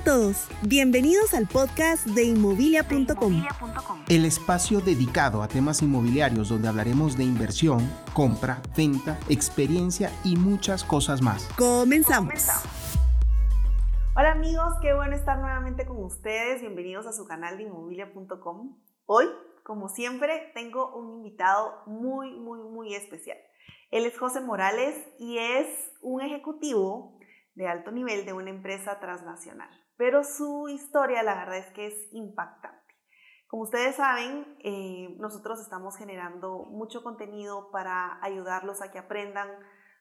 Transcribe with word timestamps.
a 0.00 0.02
todos, 0.02 0.48
bienvenidos 0.62 1.34
al 1.34 1.46
podcast 1.46 2.06
de 2.06 2.24
inmobilia.com, 2.24 3.44
el 4.08 4.24
espacio 4.24 4.80
dedicado 4.80 5.42
a 5.42 5.48
temas 5.48 5.82
inmobiliarios 5.82 6.48
donde 6.48 6.68
hablaremos 6.68 7.18
de 7.18 7.24
inversión, 7.24 7.86
compra, 8.14 8.62
venta, 8.74 9.18
experiencia 9.28 10.10
y 10.24 10.36
muchas 10.36 10.84
cosas 10.84 11.20
más. 11.20 11.46
Comenzamos. 11.58 12.32
Hola 14.16 14.32
amigos, 14.32 14.72
qué 14.80 14.94
bueno 14.94 15.14
estar 15.14 15.38
nuevamente 15.38 15.84
con 15.84 16.02
ustedes. 16.02 16.62
Bienvenidos 16.62 17.06
a 17.06 17.12
su 17.12 17.26
canal 17.26 17.58
de 17.58 17.64
inmobilia.com. 17.64 18.78
Hoy, 19.04 19.26
como 19.64 19.90
siempre, 19.90 20.50
tengo 20.54 20.96
un 20.96 21.10
invitado 21.10 21.82
muy, 21.84 22.30
muy, 22.38 22.60
muy 22.60 22.94
especial. 22.94 23.36
Él 23.90 24.06
es 24.06 24.18
José 24.18 24.40
Morales 24.40 24.96
y 25.18 25.36
es 25.36 25.66
un 26.00 26.22
ejecutivo 26.22 27.18
de 27.54 27.68
alto 27.68 27.90
nivel 27.90 28.24
de 28.24 28.32
una 28.32 28.48
empresa 28.48 28.98
transnacional. 28.98 29.79
Pero 30.00 30.24
su 30.24 30.70
historia, 30.70 31.22
la 31.22 31.34
verdad 31.34 31.58
es 31.58 31.70
que 31.74 31.88
es 31.88 32.08
impactante. 32.12 32.96
Como 33.48 33.64
ustedes 33.64 33.96
saben, 33.96 34.56
eh, 34.64 35.14
nosotros 35.18 35.60
estamos 35.60 35.94
generando 35.98 36.64
mucho 36.70 37.02
contenido 37.02 37.70
para 37.70 38.18
ayudarlos 38.24 38.80
a 38.80 38.90
que 38.90 38.98
aprendan 38.98 39.50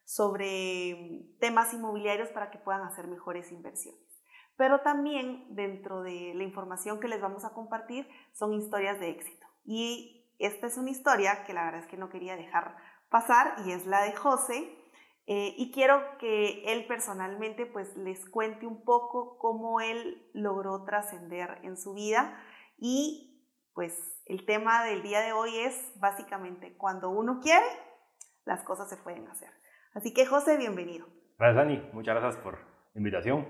sobre 0.06 1.28
temas 1.42 1.74
inmobiliarios 1.74 2.30
para 2.30 2.50
que 2.50 2.60
puedan 2.60 2.84
hacer 2.84 3.10
mejores 3.10 3.52
inversiones. 3.52 4.24
Pero 4.56 4.80
también 4.80 5.54
dentro 5.54 6.02
de 6.02 6.32
la 6.34 6.46
información 6.46 7.02
que 7.02 7.10
les 7.10 7.20
vamos 7.20 7.44
a 7.44 7.54
compartir 7.54 8.08
son 8.32 8.54
historias 8.54 9.02
de 9.02 9.10
éxito. 9.10 9.48
Y 9.66 10.34
esta 10.40 10.68
es 10.68 10.78
una 10.78 10.92
historia 10.92 11.44
que 11.44 11.54
la 11.54 11.66
verdad 11.66 11.82
es 11.82 11.88
que 11.88 11.98
no 11.98 12.08
quería 12.08 12.38
dejar 12.38 12.78
pasar 13.10 13.56
y 13.66 13.74
es 13.74 13.86
la 13.86 14.04
de 14.04 14.16
José, 14.16 14.79
eh, 15.32 15.54
y 15.58 15.72
quiero 15.72 16.18
que 16.18 16.64
él 16.74 16.88
personalmente 16.88 17.68
pues 17.68 17.96
les 17.96 18.28
cuente 18.32 18.66
un 18.66 18.84
poco 18.84 19.38
cómo 19.38 19.80
él 19.80 20.28
logró 20.34 20.84
trascender 20.86 21.60
en 21.62 21.78
su 21.78 21.94
vida 21.94 22.36
y 22.80 23.46
pues 23.76 24.24
el 24.26 24.44
tema 24.48 24.84
del 24.86 25.04
día 25.04 25.20
de 25.22 25.32
hoy 25.32 25.56
es 25.56 25.94
básicamente 26.00 26.76
cuando 26.78 27.12
uno 27.12 27.42
quiere, 27.44 27.68
las 28.46 28.64
cosas 28.64 28.90
se 28.90 28.98
pueden 28.98 29.28
hacer. 29.28 29.52
Así 29.94 30.16
que 30.16 30.26
José, 30.26 30.58
bienvenido. 30.58 31.06
Gracias 31.38 31.58
Dani, 31.58 31.90
muchas 31.94 32.16
gracias 32.16 32.44
por 32.44 32.56
la 32.56 32.98
invitación. 33.00 33.48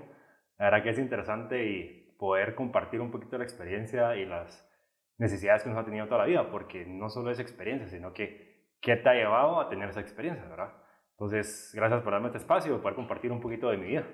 La 0.58 0.66
verdad 0.66 0.82
que 0.82 0.90
es 0.90 0.98
interesante 0.98 1.64
y 1.64 2.14
poder 2.18 2.56
compartir 2.56 3.00
un 3.00 3.10
poquito 3.10 3.38
la 3.38 3.44
experiencia 3.44 4.16
y 4.16 4.26
las 4.26 4.70
necesidades 5.16 5.62
que 5.62 5.70
nos 5.70 5.78
ha 5.78 5.86
tenido 5.86 6.04
toda 6.08 6.18
la 6.18 6.26
vida, 6.26 6.50
porque 6.50 6.84
no 6.84 7.08
solo 7.08 7.30
es 7.30 7.40
experiencia, 7.40 7.88
sino 7.88 8.12
que 8.12 8.68
qué 8.82 8.96
te 8.96 9.08
ha 9.08 9.14
llevado 9.14 9.58
a 9.58 9.70
tener 9.70 9.88
esa 9.88 10.00
experiencia, 10.00 10.46
¿verdad? 10.46 10.74
Entonces, 11.20 11.70
gracias 11.74 12.00
por 12.00 12.14
darme 12.14 12.28
este 12.28 12.38
espacio 12.38 12.74
y 12.74 12.78
poder 12.78 12.94
compartir 12.94 13.30
un 13.30 13.42
poquito 13.42 13.68
de 13.68 13.76
mi 13.76 13.88
vida. 13.88 14.06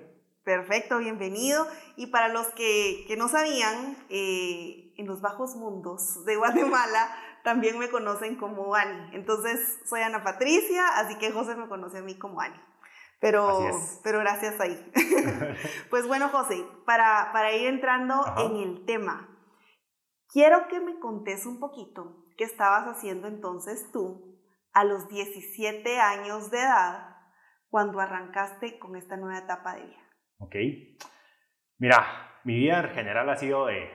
Perfecto, 0.43 0.97
bienvenido. 0.97 1.65
Y 1.95 2.07
para 2.07 2.27
los 2.27 2.47
que, 2.47 3.05
que 3.07 3.15
no 3.15 3.29
sabían, 3.29 3.95
eh, 4.09 4.93
en 4.97 5.07
los 5.07 5.21
bajos 5.21 5.55
mundos 5.55 6.25
de 6.25 6.35
Guatemala 6.35 7.15
también 7.45 7.79
me 7.79 7.89
conocen 7.89 8.35
como 8.35 8.75
Ani. 8.75 9.15
Entonces, 9.15 9.79
soy 9.85 10.01
Ana 10.01 10.21
Patricia, 10.21 10.83
así 10.95 11.17
que 11.17 11.31
José 11.31 11.55
me 11.55 11.69
conoce 11.69 11.99
a 11.99 12.01
mí 12.01 12.17
como 12.17 12.41
Ani. 12.41 12.59
Pero, 13.21 13.71
pero 14.03 14.19
gracias 14.19 14.59
ahí. 14.59 14.91
pues 15.89 16.05
bueno, 16.07 16.27
José, 16.27 16.61
para, 16.85 17.29
para 17.31 17.53
ir 17.53 17.67
entrando 17.67 18.21
en 18.37 18.57
el 18.57 18.85
tema, 18.85 19.29
quiero 20.27 20.67
que 20.67 20.81
me 20.81 20.99
contes 20.99 21.45
un 21.45 21.61
poquito 21.61 22.25
qué 22.35 22.43
estabas 22.43 22.83
haciendo 22.83 23.29
entonces 23.29 23.93
tú 23.93 24.36
a 24.77 24.83
los 24.83 25.07
17 25.07 25.99
años 25.99 26.51
de 26.51 26.59
edad 26.59 27.17
cuando 27.67 27.99
arrancaste 27.99 28.77
con 28.77 28.95
esta 28.95 29.17
nueva 29.17 29.39
etapa 29.39 29.73
de 29.73 29.85
vida? 29.85 29.97
Ok. 30.37 30.55
Mira, 31.79 32.05
mi 32.43 32.57
vida 32.57 32.81
en 32.81 32.89
general 32.91 33.27
ha 33.27 33.35
sido 33.37 33.65
de, 33.65 33.89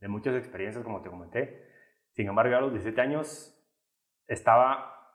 de 0.00 0.08
muchas 0.08 0.34
experiencias, 0.34 0.82
como 0.84 1.02
te 1.02 1.10
comenté. 1.10 1.68
Sin 2.12 2.28
embargo, 2.28 2.56
a 2.56 2.62
los 2.62 2.72
17 2.72 2.98
años 3.02 3.54
estaba, 4.26 5.06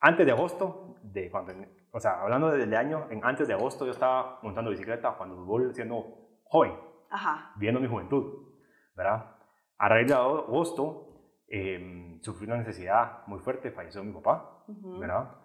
antes 0.00 0.26
de 0.26 0.32
agosto, 0.32 0.96
de 1.00 1.30
cuando, 1.30 1.52
o 1.92 2.00
sea, 2.00 2.20
hablando 2.20 2.50
del 2.50 2.74
año, 2.74 3.06
en, 3.08 3.24
antes 3.24 3.46
de 3.46 3.54
agosto 3.54 3.84
yo 3.86 3.92
estaba 3.92 4.40
montando 4.42 4.72
bicicleta, 4.72 5.12
cuando 5.12 5.36
fútbol 5.36 5.72
siendo 5.76 6.40
joven, 6.42 6.72
Ajá. 7.08 7.52
viendo 7.54 7.78
mi 7.78 7.86
juventud, 7.86 8.52
¿verdad? 8.96 9.36
A 9.78 9.88
raíz 9.88 10.08
de 10.08 10.14
agosto 10.14 11.09
eh, 11.50 12.18
sufrí 12.22 12.46
una 12.46 12.58
necesidad 12.58 13.26
muy 13.26 13.40
fuerte, 13.40 13.72
falleció 13.72 14.04
mi 14.04 14.12
papá, 14.12 14.64
¿verdad? 14.68 15.36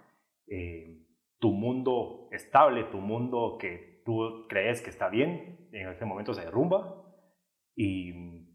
Eh, 0.48 1.02
tu 1.40 1.52
mundo 1.52 2.28
estable, 2.32 2.84
tu 2.86 3.00
mundo 3.00 3.58
que 3.60 4.04
tú 4.06 4.46
crees 4.48 4.84
que 4.84 4.92
está 4.92 5.10
bien, 5.10 5.68
en 5.72 5.90
ese 5.90 6.06
momento 6.06 6.34
se 6.36 6.46
derrumba 6.46 7.04
y 7.76 8.48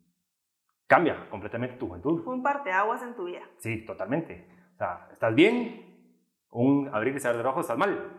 cambia 0.86 1.28
completamente 1.28 1.76
tu 1.76 1.88
juventud. 1.88 2.22
Fue 2.22 2.34
un 2.34 2.42
parteaguas 2.42 3.02
en 3.02 3.16
tu 3.16 3.24
vida. 3.24 3.42
Sí, 3.58 3.84
totalmente. 3.84 4.46
O 4.74 4.78
sea, 4.78 5.08
estás 5.12 5.34
bien, 5.34 6.14
un 6.50 6.88
abrir 6.92 7.16
y 7.16 7.18
cerrar 7.18 7.42
de 7.42 7.48
ojos 7.48 7.62
estás 7.62 7.78
mal. 7.78 8.16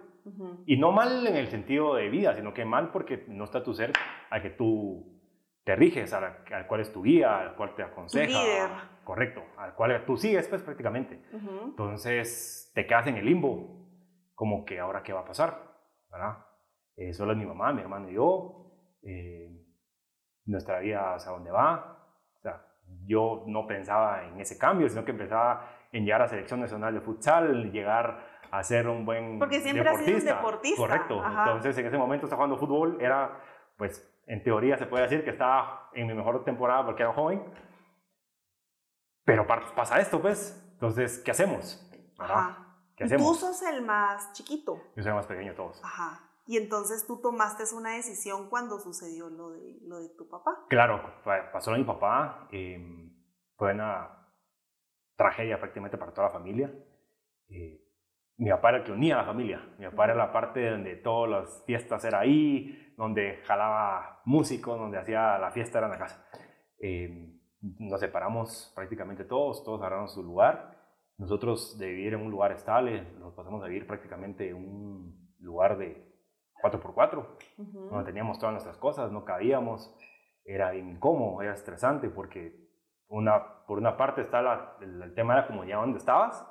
Y 0.66 0.78
no 0.78 0.92
mal 0.92 1.26
en 1.26 1.36
el 1.36 1.48
sentido 1.48 1.96
de 1.96 2.10
vida, 2.10 2.36
sino 2.36 2.54
que 2.54 2.66
mal 2.66 2.92
porque 2.92 3.24
no 3.30 3.46
está 3.46 3.64
tu 3.64 3.74
ser 3.74 3.94
a 4.30 4.42
que 4.42 4.52
tú 4.52 5.20
te 5.64 5.76
riges, 5.76 6.14
al, 6.14 6.68
cual 6.68 6.82
es 6.82 6.92
tu 6.92 7.02
guía, 7.02 7.40
al 7.40 7.56
cual 7.56 7.74
te 7.76 7.82
aconseja. 7.82 8.91
Correcto, 9.04 9.44
al 9.58 9.74
cual 9.74 10.04
tú 10.06 10.16
sigues 10.18 10.48
pues 10.48 10.62
prácticamente. 10.62 11.22
Entonces 11.64 12.72
te 12.74 12.86
quedas 12.86 13.08
en 13.08 13.18
el 13.18 13.26
limbo, 13.26 13.68
como 14.36 14.64
que 14.66 14.80
ahora 14.80 15.04
qué 15.04 15.14
va 15.14 15.22
a 15.22 15.26
pasar, 15.26 15.60
¿verdad? 16.12 16.38
Eh, 16.96 17.14
solo 17.14 17.32
es 17.32 17.38
mi 17.38 17.46
mamá, 17.46 17.74
mi 17.74 17.82
hermano 17.82 18.10
y 18.10 18.14
yo, 18.14 18.72
eh, 19.02 19.50
nuestra 20.46 20.80
vida 20.80 21.16
hacia 21.16 21.32
dónde 21.32 21.52
va. 21.52 21.98
O 22.38 22.40
sea, 22.42 22.66
yo 23.06 23.44
no 23.48 23.66
pensaba 23.66 24.24
en 24.24 24.40
ese 24.40 24.58
cambio, 24.58 24.88
sino 24.88 25.04
que 25.04 25.14
pensaba 25.14 25.68
en 25.92 26.06
llegar 26.06 26.22
a 26.22 26.28
selección 26.28 26.60
nacional 26.60 26.94
de 26.94 27.02
futsal, 27.02 27.72
llegar 27.72 28.20
a 28.52 28.64
ser 28.64 28.88
un 28.88 29.06
buen 29.06 29.40
Porque 29.40 29.60
siempre 29.60 29.84
deportista. 29.84 30.16
Has 30.16 30.22
sido 30.22 30.34
un 30.34 30.38
deportista. 30.38 30.82
Correcto. 30.82 31.24
Entonces 31.26 31.78
en 31.78 31.86
ese 31.88 31.98
momento 31.98 32.26
estaba 32.26 32.38
jugando 32.38 32.58
fútbol, 32.58 32.98
era 33.02 33.40
pues 33.78 34.08
en 34.28 34.44
teoría 34.44 34.78
se 34.78 34.86
puede 34.86 35.04
decir 35.04 35.24
que 35.24 35.32
estaba 35.32 35.90
en 35.94 36.08
mi 36.08 36.14
mejor 36.14 36.44
temporada 36.44 36.86
porque 36.86 37.04
era 37.04 37.14
joven. 37.14 37.42
Pero 39.26 39.46
pasa 39.48 40.00
esto, 40.00 40.22
pues. 40.22 40.58
Entonces, 40.74 41.20
¿qué 41.20 41.32
hacemos? 41.32 41.88
Ajá. 42.18 42.68
¿Qué 42.96 43.04
hacemos? 43.04 43.28
tú 43.28 43.46
sos 43.46 43.62
el 43.64 43.84
más 43.84 44.34
chiquito. 44.34 44.78
Yo 44.96 45.04
soy 45.04 45.10
el 45.10 45.16
más 45.16 45.28
pequeño 45.28 45.52
de 45.52 45.58
todos. 45.58 45.84
Ajá. 45.84 46.28
Y 46.48 46.58
entonces 46.58 47.06
tú 47.06 47.22
tomaste 47.22 47.64
una 47.76 47.92
decisión 47.92 48.50
cuando 48.50 48.80
sucedió 48.80 49.30
lo 49.30 49.52
de, 49.52 49.78
lo 49.84 50.00
de 50.00 50.10
tu 50.10 50.28
papá. 50.28 50.66
Claro, 50.70 51.02
pasó 51.54 51.72
a 51.72 51.78
mi 51.78 51.84
papá. 51.84 52.48
Em, 52.52 53.16
fue 53.56 53.74
una 53.74 54.28
tragedia 55.16 55.60
prácticamente 55.60 55.98
para 55.98 56.14
toda 56.14 56.28
la 56.28 56.34
familia. 56.34 56.74
Eh, 57.48 57.80
mi 58.38 58.50
papá 58.50 58.70
era 58.70 58.78
el 58.80 58.84
que 58.84 58.92
unía 58.92 59.16
a 59.16 59.20
la 59.20 59.26
familia. 59.26 59.64
Mi 59.78 59.86
papá 59.86 60.06
era 60.06 60.16
la 60.16 60.32
parte 60.32 60.68
donde 60.72 60.96
todas 60.96 61.30
las 61.30 61.64
fiestas 61.66 62.04
era 62.06 62.22
ahí, 62.22 62.94
donde 62.98 63.42
jalaba 63.46 64.22
músicos, 64.26 64.80
donde 64.80 64.98
hacía 64.98 65.38
la 65.38 65.52
fiesta 65.52 65.78
era 65.78 65.88
en 65.88 65.94
la 65.94 66.00
casa. 66.00 66.28
Eh, 66.80 67.41
nos 67.62 68.00
separamos 68.00 68.72
prácticamente 68.76 69.24
todos, 69.24 69.64
todos 69.64 69.82
agarraron 69.82 70.10
su 70.10 70.24
lugar. 70.24 70.78
Nosotros 71.18 71.78
de 71.78 71.88
vivir 71.88 72.14
en 72.14 72.22
un 72.22 72.32
lugar 72.32 72.52
estable, 72.52 73.04
nos 73.20 73.34
pasamos 73.34 73.64
a 73.64 73.68
vivir 73.68 73.86
prácticamente 73.86 74.50
en 74.50 74.56
un 74.56 75.36
lugar 75.40 75.78
de 75.78 76.12
4x4, 76.62 77.26
donde 77.58 78.06
teníamos 78.06 78.40
todas 78.40 78.54
nuestras 78.54 78.78
cosas, 78.78 79.12
no 79.12 79.26
cabíamos, 79.26 79.96
era 80.44 80.76
incómodo, 80.76 81.42
era 81.42 81.54
estresante 81.54 82.10
porque 82.10 82.70
una, 83.08 83.66
por 83.66 83.78
una 83.78 83.98
parte 83.98 84.22
está 84.22 84.40
el, 84.82 85.14
tema 85.14 85.36
de 85.36 85.42
la 85.42 85.48
comunidad 85.48 85.82
donde 85.82 86.00
estabas 86.00 86.48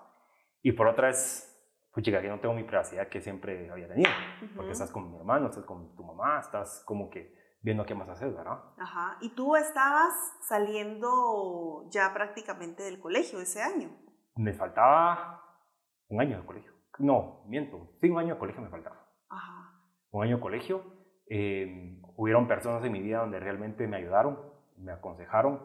y 0.63 0.73
por 0.73 0.87
otra 0.87 1.11
es 1.11 1.47
pues 1.93 2.05
chica, 2.05 2.21
que 2.21 2.29
no 2.29 2.39
tengo 2.39 2.55
mi 2.55 2.63
privacidad 2.63 3.09
que 3.09 3.21
siempre 3.21 3.69
había 3.69 3.89
tenido, 3.89 4.11
porque 4.55 4.71
estás 4.71 4.93
con 4.93 5.11
mi 5.11 5.17
hermano, 5.17 5.49
estás 5.49 5.65
con 5.65 5.97
tu 5.97 6.05
mamá, 6.05 6.39
estás 6.39 6.85
como 6.87 7.11
que 7.11 7.35
viendo 7.63 7.85
qué 7.85 7.95
más 7.95 8.09
hacer, 8.09 8.33
¿verdad? 8.33 8.63
Ajá, 8.79 9.19
y 9.21 9.31
tú 9.31 9.57
estabas 9.57 10.13
saliendo 10.43 11.89
ya 11.91 12.13
prácticamente 12.13 12.83
del 12.83 13.01
colegio 13.01 13.41
ese 13.41 13.63
año. 13.63 13.91
Me 14.37 14.53
faltaba 14.53 15.43
un 16.09 16.21
año 16.21 16.39
de 16.39 16.47
colegio. 16.47 16.73
No, 16.99 17.45
miento, 17.47 17.93
sí, 18.01 18.11
un 18.11 18.19
año 18.19 18.35
de 18.35 18.41
colegio 18.41 18.63
me 18.63 18.69
faltaba. 18.69 19.07
Ajá. 19.29 19.73
Un 20.11 20.25
año 20.25 20.37
de 20.37 20.43
colegio. 20.43 20.83
Eh, 21.29 22.01
hubieron 22.17 22.49
personas 22.49 22.85
en 22.85 22.93
mi 22.93 23.01
vida 23.01 23.19
donde 23.19 23.39
realmente 23.39 23.87
me 23.87 23.97
ayudaron, 23.99 24.39
me 24.77 24.93
aconsejaron 24.93 25.63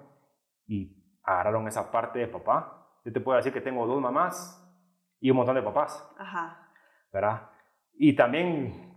y 0.67 1.19
agarraron 1.23 1.67
esa 1.67 1.91
parte 1.91 2.19
de 2.19 2.27
papá. 2.27 2.87
Yo 3.03 3.11
te 3.11 3.19
puedo 3.19 3.37
decir 3.37 3.51
que 3.51 3.61
tengo 3.61 3.87
dos 3.87 3.99
mamás, 3.99 4.61
y 5.19 5.31
un 5.31 5.37
montón 5.37 5.55
de 5.55 5.63
papás. 5.63 6.07
Ajá. 6.19 6.69
¿Verdad? 7.11 7.49
Y 7.97 8.15
también 8.15 8.94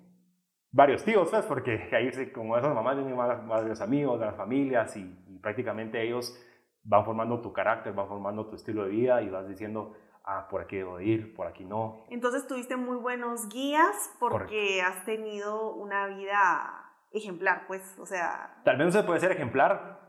varios 0.70 1.04
tíos, 1.04 1.30
¿sabes? 1.30 1.46
Porque 1.46 1.88
ahí, 1.92 2.10
como 2.32 2.56
esas 2.56 2.74
mamás 2.74 2.96
tienen 2.96 3.16
varios 3.16 3.80
amigos, 3.80 4.20
de 4.20 4.26
las 4.26 4.36
familias 4.36 4.96
y, 4.96 5.04
prácticamente 5.40 6.02
ellos 6.02 6.36
van 6.82 7.04
formando 7.04 7.40
tu 7.40 7.52
carácter, 7.52 7.92
van 7.92 8.08
formando 8.08 8.46
tu 8.46 8.56
estilo 8.56 8.84
de 8.84 8.90
vida 8.90 9.22
y 9.22 9.28
vas 9.28 9.46
diciendo, 9.46 9.94
ah, 10.24 10.48
por 10.50 10.62
aquí 10.62 10.76
debo 10.76 11.00
ir, 11.00 11.34
por 11.34 11.46
aquí 11.46 11.64
no. 11.64 12.04
Entonces 12.08 12.46
tuviste 12.46 12.76
muy 12.76 12.96
buenos 12.96 13.48
guías 13.48 14.16
porque 14.18 14.82
has 14.82 15.04
tenido 15.04 15.74
una 15.74 16.06
vida 16.08 16.92
ejemplar, 17.12 17.66
pues, 17.68 17.96
o 17.98 18.06
sea... 18.06 18.60
Tal 18.64 18.78
vez 18.78 18.86
no 18.86 18.92
se 18.92 19.02
puede 19.04 19.20
ser 19.20 19.32
ejemplar, 19.32 20.00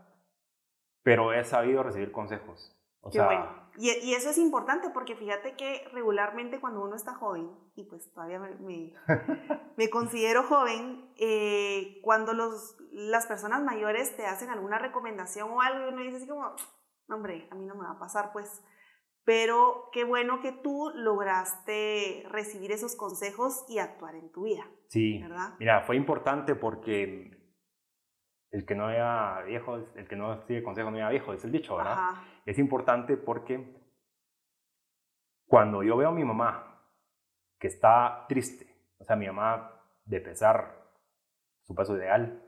pero 1.04 1.32
he 1.34 1.44
sabido 1.44 1.84
recibir 1.84 2.12
consejos. 2.12 2.76
O 3.02 3.10
qué 3.10 3.20
sea, 3.20 3.26
bueno. 3.26 3.59
Y, 3.78 3.92
y 3.92 4.14
eso 4.14 4.30
es 4.30 4.38
importante 4.38 4.90
porque 4.90 5.16
fíjate 5.16 5.56
que 5.56 5.88
regularmente 5.94 6.60
cuando 6.60 6.84
uno 6.84 6.96
está 6.96 7.14
joven, 7.14 7.50
y 7.76 7.84
pues 7.84 8.12
todavía 8.14 8.40
me, 8.40 8.56
me, 8.56 8.94
me 9.78 9.90
considero 9.90 10.44
joven, 10.44 11.12
eh, 11.18 12.00
cuando 12.04 12.34
los, 12.34 12.78
las 12.92 13.28
personas 13.28 13.64
mayores 13.64 14.16
te 14.16 14.26
hacen 14.26 14.50
alguna 14.50 14.80
recomendación 14.80 15.50
o 15.52 15.62
algo, 15.62 15.90
uno 15.90 16.02
dice 16.02 16.18
así 16.18 16.28
como, 16.28 16.56
"No, 17.08 17.16
hombre, 17.16 17.48
a 17.52 17.56
mí 17.56 17.66
no 17.66 17.76
me 17.76 17.84
va 17.84 17.92
a 17.92 18.00
pasar, 18.00 18.32
pues. 18.34 18.64
Pero 19.24 19.90
qué 19.92 20.06
bueno 20.06 20.42
que 20.42 20.52
tú 20.52 20.92
lograste 20.96 22.26
recibir 22.30 22.72
esos 22.72 22.96
consejos 22.96 23.64
y 23.68 23.78
actuar 23.78 24.16
en 24.16 24.32
tu 24.32 24.44
vida, 24.44 24.66
sí. 24.88 25.20
¿verdad? 25.22 25.54
Mira, 25.60 25.82
fue 25.82 25.96
importante 25.98 26.56
porque 26.56 27.39
el 28.52 28.66
que 28.66 28.76
no 28.76 28.88
vea 28.88 29.42
viejo, 29.46 29.76
el 29.96 30.08
que 30.08 30.16
no 30.16 30.42
sigue 30.46 30.64
consejo 30.64 30.90
no 30.90 30.98
vea 30.98 31.10
viejo, 31.10 31.34
es 31.34 31.44
el 31.44 31.52
dicho, 31.52 31.78
¿verdad? 31.78 31.94
Ajá. 31.94 32.24
Es 32.46 32.58
importante 32.58 33.18
porque 33.18 33.80
cuando 35.48 35.84
yo 35.84 35.98
veo 35.98 36.10
a 36.10 36.14
mi 36.14 36.24
mamá 36.24 36.84
que 37.60 37.68
está 37.68 38.26
triste, 38.28 38.68
o 38.98 39.04
sea, 39.04 39.16
mi 39.16 39.28
mamá 39.28 39.72
de 40.06 40.22
pesar 40.22 40.80
su 41.64 41.76
peso 41.76 41.96
ideal, 41.96 42.44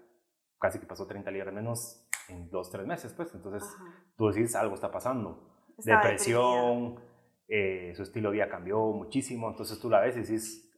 casi 0.60 0.80
que 0.80 0.88
pasó 0.88 1.06
30 1.06 1.30
libras 1.32 1.54
menos 1.54 2.08
en 2.30 2.50
dos, 2.50 2.72
tres 2.72 2.88
meses, 2.88 3.14
pues, 3.14 3.34
entonces 3.36 3.64
Ajá. 3.64 3.86
tú 4.18 4.30
decís 4.30 4.56
algo 4.56 4.74
está 4.74 4.92
pasando, 4.92 5.52
depresión, 5.78 7.00
eh, 7.48 7.94
su 7.96 8.04
estilo 8.04 8.30
de 8.30 8.36
vida 8.36 8.50
cambió 8.50 8.80
muchísimo, 8.80 9.50
entonces 9.50 9.80
tú 9.80 9.90
la 9.90 10.00
ves 10.00 10.16
y 10.16 10.22
dices, 10.22 10.72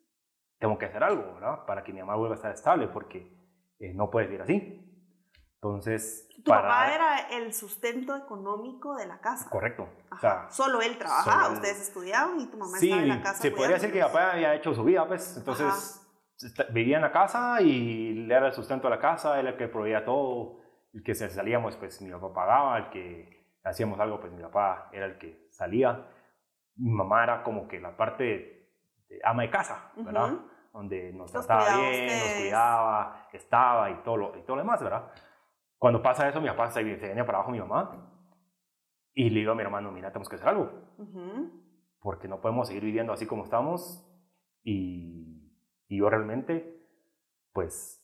tengo 0.60 0.78
que 0.78 0.86
hacer 0.86 1.04
algo, 1.04 1.36
¿verdad? 1.36 1.66
Para 1.66 1.84
que 1.84 1.94
mi 1.94 2.00
mamá 2.00 2.16
vuelva 2.16 2.36
a 2.36 2.38
estar 2.38 2.54
estable, 2.54 2.88
porque 2.88 3.32
eh, 3.80 3.94
no 3.94 4.10
puedes 4.10 4.32
ir 4.32 4.42
así. 4.42 4.93
Entonces, 5.68 6.28
Tu 6.36 6.44
papá 6.44 6.94
era 6.94 7.20
el 7.30 7.54
sustento 7.54 8.18
económico 8.18 8.96
de 8.98 9.06
la 9.08 9.20
casa. 9.20 9.50
Correcto. 9.50 9.84
O 9.84 10.16
Ajá. 10.16 10.20
sea, 10.20 10.50
solo 10.52 10.82
él 10.82 10.98
trabajaba, 10.98 11.44
solo 11.46 11.54
ustedes 11.56 11.82
estudiaban 11.82 12.38
y 12.42 12.48
tu 12.48 12.58
mamá 12.58 12.78
sí, 12.78 12.88
estaba 12.90 13.02
en 13.02 13.08
la 13.10 13.22
casa. 13.22 13.42
se 13.42 13.52
podría 13.52 13.76
decir 13.76 13.92
que 13.94 14.00
mi 14.00 14.04
papá 14.06 14.32
había 14.34 14.54
hecho 14.56 14.74
su 14.74 14.84
vida, 14.84 15.08
pues, 15.08 15.38
entonces 15.38 16.06
esta- 16.42 16.66
vivía 16.66 16.98
en 16.98 17.04
la 17.04 17.14
casa 17.14 17.62
y 17.62 18.14
le 18.14 18.34
era 18.36 18.48
el 18.48 18.54
sustento 18.54 18.90
de 18.90 18.96
la 18.96 19.00
casa, 19.02 19.36
él 19.36 19.46
era 19.48 19.52
el 19.52 19.58
que 19.58 19.70
proveía 19.70 20.04
todo, 20.04 20.60
el 20.94 21.02
que 21.02 21.16
salíamos, 21.16 21.78
pues 21.78 22.02
mi 22.02 22.12
papá 22.12 22.34
pagaba, 22.34 22.78
el 22.80 22.90
que 22.90 23.48
hacíamos 23.64 23.98
algo, 24.02 24.20
pues 24.20 24.34
mi 24.34 24.42
papá 24.44 24.90
era 24.92 25.06
el 25.06 25.18
que 25.18 25.48
salía. 25.50 26.06
Mi 26.76 26.92
mamá 26.92 27.24
era 27.24 27.42
como 27.44 27.70
que 27.70 27.80
la 27.80 27.96
parte 27.96 28.24
de, 29.08 29.22
ama 29.24 29.44
de 29.44 29.50
casa, 29.50 29.92
¿verdad? 29.96 30.34
Ujú. 30.34 30.50
Donde 30.74 31.14
nos 31.14 31.32
trataba 31.32 31.64
bien, 31.78 32.08
nos 32.08 32.16
ustedes. 32.26 32.42
cuidaba, 32.42 33.28
estaba 33.32 33.90
y 33.92 33.96
todo, 34.04 34.18
lo, 34.18 34.38
y 34.38 34.42
todo 34.42 34.58
lo 34.58 34.64
demás, 34.64 34.82
¿verdad? 34.84 35.04
Cuando 35.84 36.02
pasa 36.02 36.30
eso, 36.30 36.40
mi 36.40 36.48
papá 36.48 36.72
se, 36.72 36.82
se 36.98 37.10
venía 37.10 37.26
para 37.26 37.40
abajo 37.40 37.52
mi 37.52 37.60
mamá 37.60 38.10
y 39.14 39.30
le 39.30 39.42
digo 39.42 39.52
a 39.52 39.56
mi 39.56 39.64
hermano, 39.64 39.92
mira, 39.92 40.12
tenemos 40.12 40.30
que 40.30 40.36
hacer 40.38 40.48
algo 40.48 40.72
Ujú. 40.98 41.52
porque 42.00 42.30
no 42.30 42.40
podemos 42.40 42.70
seguir 42.70 42.86
viviendo 42.86 43.12
así 43.12 43.26
como 43.28 43.44
estamos 43.44 44.02
y, 44.64 45.52
y 45.90 45.98
yo 45.98 46.10
realmente, 46.10 46.88
pues, 47.52 48.02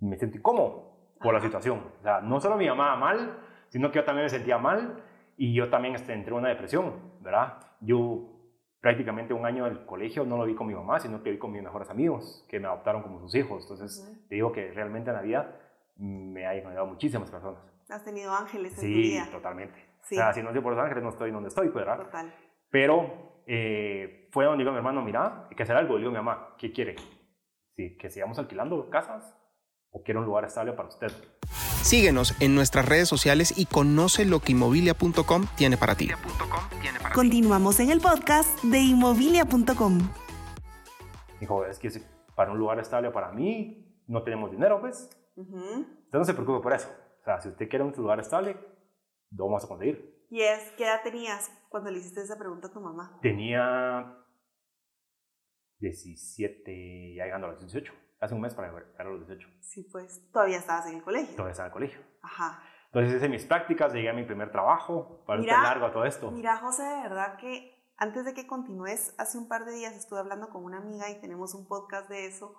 me 0.00 0.18
sentí 0.18 0.36
incómodo 0.36 1.14
por 1.22 1.32
la 1.32 1.40
situación. 1.40 1.80
O 1.98 2.02
sea, 2.02 2.20
no 2.20 2.42
solo 2.42 2.58
mi 2.58 2.66
mamá 2.66 2.94
mal, 2.96 3.38
sino 3.70 3.90
que 3.90 4.00
yo 4.00 4.04
también 4.04 4.26
me 4.26 4.28
sentía 4.28 4.58
mal 4.58 5.02
y 5.38 5.54
yo 5.54 5.70
también 5.70 5.94
este, 5.94 6.12
entré 6.12 6.32
en 6.32 6.40
una 6.40 6.50
depresión, 6.50 6.92
¿verdad? 7.22 7.54
Yo 7.80 8.34
prácticamente 8.82 9.32
un 9.32 9.46
año 9.46 9.64
del 9.64 9.86
colegio 9.86 10.26
no 10.26 10.36
lo 10.36 10.44
vi 10.44 10.54
con 10.54 10.66
mi 10.66 10.74
mamá, 10.74 11.00
sino 11.00 11.22
que 11.22 11.30
vi 11.30 11.38
con 11.38 11.52
mis 11.52 11.62
mejores 11.62 11.88
amigos, 11.88 12.44
que 12.50 12.60
me 12.60 12.66
adoptaron 12.66 13.00
como 13.02 13.18
sus 13.18 13.34
hijos. 13.34 13.62
Entonces, 13.62 14.06
Ujú. 14.06 14.28
te 14.28 14.34
digo 14.34 14.52
que 14.52 14.70
realmente 14.72 15.08
en 15.08 15.16
la 15.16 15.22
vida 15.22 15.64
me 15.98 16.46
ha 16.46 16.50
ayudado 16.50 16.86
muchísimas 16.86 17.30
personas. 17.30 17.60
Has 17.88 18.04
tenido 18.04 18.32
ángeles 18.32 18.72
en 18.74 18.76
tu 18.76 18.82
Sí, 18.82 18.94
vida. 18.94 19.28
totalmente. 19.30 19.74
Sí. 20.02 20.14
O 20.14 20.18
sea, 20.18 20.32
si 20.32 20.42
no 20.42 20.52
soy 20.52 20.60
por 20.60 20.74
Los 20.74 20.82
Ángeles, 20.82 21.02
no 21.02 21.10
estoy 21.10 21.30
donde 21.30 21.48
estoy, 21.48 21.68
pues, 21.68 21.84
¿verdad? 21.84 22.04
Total. 22.04 22.34
Pero 22.70 23.42
eh, 23.46 24.28
fue 24.32 24.44
donde 24.44 24.58
digo 24.62 24.70
a 24.70 24.72
mi 24.72 24.78
hermano, 24.78 25.02
mira, 25.02 25.46
hay 25.50 25.56
que 25.56 25.62
hacer 25.62 25.76
algo. 25.76 25.94
Le 25.94 26.00
digo 26.00 26.10
a 26.10 26.12
mi 26.12 26.24
mamá, 26.24 26.54
¿qué 26.58 26.72
quiere? 26.72 26.96
Sí, 27.76 27.96
¿Que 27.96 28.10
sigamos 28.10 28.38
alquilando 28.38 28.88
casas 28.90 29.34
o 29.90 30.02
quiere 30.02 30.20
un 30.20 30.26
lugar 30.26 30.44
estable 30.44 30.72
para 30.72 30.88
usted? 30.88 31.10
Síguenos 31.82 32.40
en 32.40 32.54
nuestras 32.54 32.86
redes 32.86 33.08
sociales 33.08 33.56
y 33.56 33.66
conoce 33.66 34.24
lo 34.24 34.40
que 34.40 34.52
inmobilia.com 34.52 35.46
tiene 35.56 35.76
para 35.76 35.94
ti. 35.94 36.10
Continuamos 37.14 37.80
en 37.80 37.90
el 37.90 38.00
podcast 38.00 38.62
de 38.64 38.78
inmobilia.com. 38.80 39.98
Dijo, 41.40 41.64
es 41.64 41.78
que 41.78 41.90
para 42.34 42.50
un 42.52 42.58
lugar 42.58 42.78
estable 42.80 43.10
para 43.10 43.30
mí 43.32 44.02
no 44.06 44.22
tenemos 44.22 44.50
dinero, 44.50 44.80
pues. 44.80 45.08
Ujú. 45.38 45.56
Entonces 45.56 46.12
no 46.12 46.24
se 46.24 46.34
preocupe 46.34 46.60
por 46.60 46.72
eso. 46.72 46.88
O 47.20 47.24
sea, 47.24 47.40
si 47.40 47.48
usted 47.48 47.68
quiere 47.68 47.84
un 47.84 47.92
lugar 47.92 48.18
estable, 48.18 48.56
lo 49.30 49.46
vamos 49.46 49.64
a 49.64 49.68
conseguir. 49.68 50.26
Y 50.30 50.42
es, 50.42 50.72
¿qué 50.76 50.84
edad 50.84 51.00
tenías 51.02 51.50
cuando 51.68 51.90
le 51.90 51.98
hiciste 51.98 52.20
esa 52.20 52.36
pregunta 52.36 52.66
a 52.68 52.72
tu 52.72 52.80
mamá? 52.80 53.18
Tenía 53.22 54.24
17, 55.78 57.14
ya 57.14 57.24
llegando 57.24 57.46
a 57.46 57.50
los 57.50 57.60
18. 57.60 57.92
Hace 58.20 58.34
un 58.34 58.40
mes 58.40 58.54
para 58.54 58.68
llegar 58.68 58.86
a 58.98 59.04
los 59.04 59.26
18. 59.26 59.48
Sí, 59.60 59.88
pues 59.92 60.28
todavía 60.32 60.58
estabas 60.58 60.88
en 60.88 60.96
el 60.96 61.04
colegio. 61.04 61.36
Todavía 61.36 61.52
estaba 61.52 61.68
en 61.68 61.70
el 61.70 61.74
colegio. 61.74 62.00
Ajá. 62.22 62.62
Entonces 62.86 63.14
hice 63.14 63.28
mis 63.28 63.44
prácticas, 63.44 63.92
llegué 63.92 64.08
a 64.08 64.14
mi 64.14 64.24
primer 64.24 64.50
trabajo, 64.50 65.22
para 65.24 65.40
Mira, 65.40 65.54
estar 65.54 65.68
largo 65.68 65.86
a 65.86 65.92
todo 65.92 66.04
esto. 66.04 66.30
Mira, 66.32 66.56
José, 66.56 66.82
de 66.82 67.02
verdad 67.02 67.36
que 67.36 67.78
antes 67.96 68.24
de 68.24 68.34
que 68.34 68.46
continúes, 68.46 69.14
hace 69.18 69.38
un 69.38 69.46
par 69.46 69.64
de 69.66 69.72
días 69.72 69.94
estuve 69.94 70.18
hablando 70.18 70.48
con 70.48 70.64
una 70.64 70.78
amiga 70.78 71.10
y 71.10 71.20
tenemos 71.20 71.54
un 71.54 71.68
podcast 71.68 72.08
de 72.08 72.26
eso. 72.26 72.56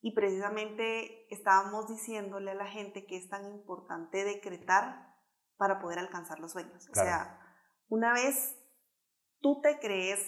Y 0.00 0.14
precisamente 0.14 1.26
estábamos 1.34 1.88
diciéndole 1.88 2.52
a 2.52 2.54
la 2.54 2.66
gente 2.66 3.04
que 3.06 3.16
es 3.16 3.28
tan 3.28 3.44
importante 3.46 4.24
decretar 4.24 5.14
para 5.56 5.80
poder 5.80 5.98
alcanzar 5.98 6.38
los 6.38 6.52
sueños. 6.52 6.88
O 6.88 6.92
Claro. 6.92 7.08
sea, 7.08 7.40
una 7.88 8.12
vez 8.12 8.56
tú 9.40 9.60
te 9.60 9.78
crees 9.80 10.20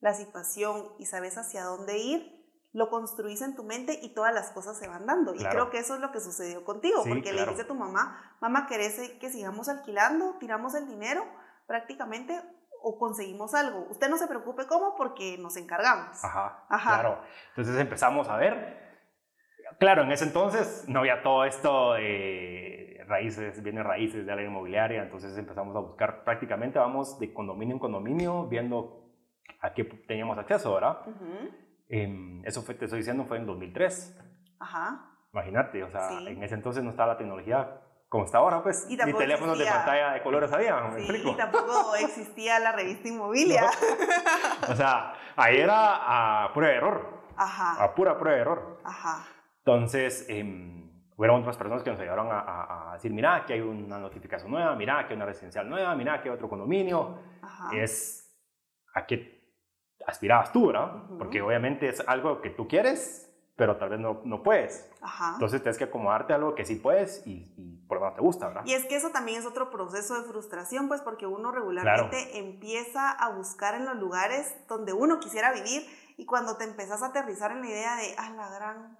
la 0.00 0.14
situación 0.14 0.94
y 0.98 1.06
sabes 1.06 1.36
hacia 1.36 1.64
dónde 1.64 1.98
ir, 1.98 2.42
lo 2.72 2.88
construís 2.88 3.42
en 3.42 3.54
tu 3.54 3.64
mente 3.64 3.98
y 4.02 4.14
todas 4.14 4.32
las 4.32 4.50
cosas 4.50 4.78
se 4.78 4.88
van 4.88 5.04
dando. 5.06 5.34
Y 5.34 5.38
Claro. 5.38 5.50
creo 5.52 5.70
que 5.70 5.78
eso 5.78 5.94
es 5.94 6.00
lo 6.00 6.10
que 6.10 6.20
sucedió 6.20 6.64
contigo, 6.64 7.02
Sí, 7.02 7.10
porque 7.10 7.30
le 7.32 7.36
claro. 7.38 7.50
dijiste 7.50 7.64
a 7.64 7.66
tu 7.68 7.74
mamá, 7.74 8.36
mamá, 8.40 8.66
¿querés 8.66 8.98
que 9.20 9.30
sigamos 9.30 9.68
alquilando? 9.68 10.38
Tiramos 10.38 10.74
el 10.74 10.88
dinero 10.88 11.22
prácticamente 11.66 12.40
o 12.82 12.98
conseguimos 12.98 13.54
algo. 13.54 13.86
Usted 13.90 14.08
no 14.08 14.16
se 14.16 14.26
preocupe 14.26 14.66
cómo 14.66 14.96
porque 14.96 15.36
nos 15.38 15.56
encargamos. 15.58 16.24
Ajá, 16.24 16.64
Ajá. 16.70 16.94
claro. 16.94 17.22
Entonces 17.50 17.76
empezamos 17.78 18.26
a 18.28 18.36
ver. 18.36 18.91
Claro, 19.78 20.02
en 20.02 20.12
ese 20.12 20.24
entonces 20.24 20.84
no 20.88 21.00
había 21.00 21.22
todo 21.22 21.44
esto 21.44 21.94
de 21.94 23.04
raíces, 23.08 23.62
bienes 23.62 23.84
raíces 23.84 24.24
de 24.26 24.36
la 24.36 24.42
inmobiliaria, 24.42 25.02
entonces 25.02 25.36
empezamos 25.36 25.74
a 25.76 25.80
buscar 25.80 26.24
prácticamente, 26.24 26.78
vamos 26.78 27.18
de 27.18 27.32
condominio 27.32 27.74
en 27.74 27.80
condominio, 27.80 28.46
viendo 28.46 29.04
a 29.60 29.72
qué 29.74 29.84
teníamos 29.84 30.38
acceso, 30.38 30.74
¿verdad? 30.74 30.98
Ujú. 31.06 31.50
Em, 31.88 32.42
eso 32.44 32.62
fue, 32.62 32.74
te 32.74 32.84
estoy 32.86 33.00
diciendo, 33.00 33.24
fue 33.24 33.36
en 33.38 33.46
2003. 33.46 34.18
Ajá. 34.60 35.08
Imagínate, 35.32 35.82
o 35.82 35.90
sea, 35.90 36.08
Sí. 36.08 36.26
en 36.28 36.42
ese 36.42 36.54
entonces 36.54 36.82
no 36.84 36.90
estaba 36.90 37.12
la 37.14 37.18
tecnología 37.18 37.78
como 38.08 38.24
está 38.24 38.38
ahora, 38.38 38.62
pues, 38.62 38.86
Y 38.90 38.96
ni 38.96 39.12
teléfonos 39.14 39.56
de 39.56 39.64
existía- 39.64 39.84
pantalla 39.86 40.12
de 40.12 40.22
colores 40.22 40.52
había, 40.52 40.78
¿me 40.82 40.96
Sí, 40.98 41.04
explico? 41.04 41.30
y 41.30 41.36
tampoco 41.36 41.94
existía 41.96 42.58
la 42.60 42.72
revista 42.72 43.08
Inmobilia. 43.08 43.64
O 44.70 44.74
sea, 44.76 45.14
ahí 45.36 45.58
era 45.58 46.44
a 46.44 46.52
prueba 46.52 46.70
de 46.72 46.76
error, 46.78 47.22
Ajá. 47.36 47.82
a 47.82 47.94
pura 47.94 48.18
prueba 48.18 48.36
de 48.36 48.42
error. 48.42 48.80
Ajá. 48.84 49.24
Entonces, 49.64 50.26
eh, 50.28 50.42
hubieron 51.16 51.40
otras 51.40 51.56
personas 51.56 51.82
que 51.82 51.90
nos 51.90 52.00
ayudaron 52.00 52.28
a, 52.30 52.40
a- 52.40 52.90
a 52.90 52.94
decir, 52.94 53.12
mira, 53.12 53.36
aquí 53.36 53.52
hay 53.52 53.60
una 53.60 53.98
notificación 53.98 54.50
nueva, 54.50 54.74
mira, 54.74 54.98
aquí 54.98 55.10
hay 55.12 55.16
una 55.16 55.26
residencial 55.26 55.68
nueva, 55.68 55.94
mira, 55.94 56.14
aquí 56.14 56.28
hay 56.28 56.34
otro 56.34 56.48
condominio. 56.48 57.18
Ajá. 57.42 57.70
Es 57.76 58.28
a 58.94 59.06
qué 59.06 59.40
aspirabas 60.06 60.52
tú, 60.52 60.66
¿verdad? 60.66 60.96
Ujú. 61.04 61.18
Porque 61.18 61.40
obviamente 61.42 61.88
es 61.88 62.00
algo 62.08 62.40
que 62.40 62.50
tú 62.50 62.66
quieres, 62.66 63.28
pero 63.54 63.76
tal 63.76 63.90
vez 63.90 64.00
no, 64.00 64.20
no 64.24 64.42
puedes. 64.42 64.90
Ajá. 65.00 65.34
Entonces 65.34 65.62
tienes 65.62 65.78
que 65.78 65.84
acomodarte 65.84 66.32
a 66.32 66.36
algo 66.36 66.56
que 66.56 66.64
sí 66.64 66.74
puedes 66.76 67.24
y, 67.24 67.54
y 67.56 67.86
por 67.86 67.98
lo 67.98 68.04
menos 68.04 68.16
te 68.16 68.22
gusta, 68.22 68.48
¿verdad? 68.48 68.62
Y 68.64 68.72
es 68.72 68.84
que 68.86 68.96
eso 68.96 69.10
también 69.10 69.38
es 69.38 69.46
otro 69.46 69.70
proceso 69.70 70.20
de 70.20 70.26
frustración, 70.28 70.88
pues 70.88 71.02
porque 71.02 71.26
uno 71.26 71.52
regularmente 71.52 72.38
empieza 72.38 73.12
a 73.12 73.28
buscar 73.30 73.74
en 73.76 73.84
los 73.84 73.94
lugares 73.96 74.56
donde 74.66 74.92
uno 74.92 75.20
quisiera 75.20 75.52
vivir 75.52 75.86
y 76.16 76.26
cuando 76.26 76.56
te 76.56 76.64
empezás 76.64 77.02
a 77.02 77.06
aterrizar 77.08 77.52
en 77.52 77.60
la 77.60 77.68
idea 77.68 77.96
de, 77.96 78.14
ah, 78.18 78.30
la 78.30 78.48
gran, 78.50 78.98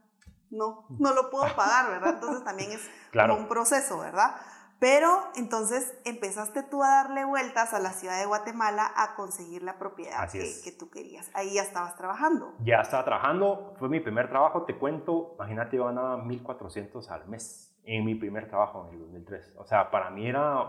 no, 0.53 0.87
no 0.99 1.13
lo 1.15 1.31
puedo 1.31 1.55
pagar, 1.57 1.91
¿verdad? 1.91 2.15
Entonces 2.15 2.45
también 2.45 2.71
es 2.73 2.89
Claro. 3.11 3.35
como 3.35 3.43
un 3.43 3.49
proceso, 3.49 3.99
¿verdad? 3.99 4.37
Pero 4.79 5.09
entonces 5.37 5.97
empezaste 6.05 6.63
tú 6.65 6.83
a 6.83 6.89
darle 6.89 7.25
vueltas 7.25 7.73
a 7.73 7.79
la 7.79 7.91
ciudad 7.91 8.19
de 8.19 8.27
Guatemala 8.27 8.91
a 8.97 9.15
conseguir 9.15 9.63
la 9.63 9.79
propiedad 9.79 10.29
que, 10.31 10.53
que 10.65 10.73
tú 10.73 10.91
querías. 10.91 11.31
Ahí 11.35 11.55
ya 11.55 11.63
estabas 11.63 11.95
trabajando. 11.97 12.53
Ya 12.65 12.81
estaba 12.81 13.05
trabajando, 13.05 13.75
fue 13.79 13.89
mi 13.89 14.01
primer 14.01 14.29
trabajo, 14.29 14.65
te 14.65 14.77
cuento, 14.77 15.35
imagínate, 15.37 15.77
yo 15.77 15.85
ganaba 15.85 16.17
1.400 16.25 17.09
al 17.11 17.29
mes 17.29 17.73
en 17.85 18.05
mi 18.05 18.15
primer 18.17 18.49
trabajo 18.49 18.87
en 18.89 18.95
el 18.95 19.01
2003. 19.01 19.55
O 19.59 19.65
sea, 19.65 19.89
para 19.91 20.11
mí 20.11 20.29
era 20.29 20.69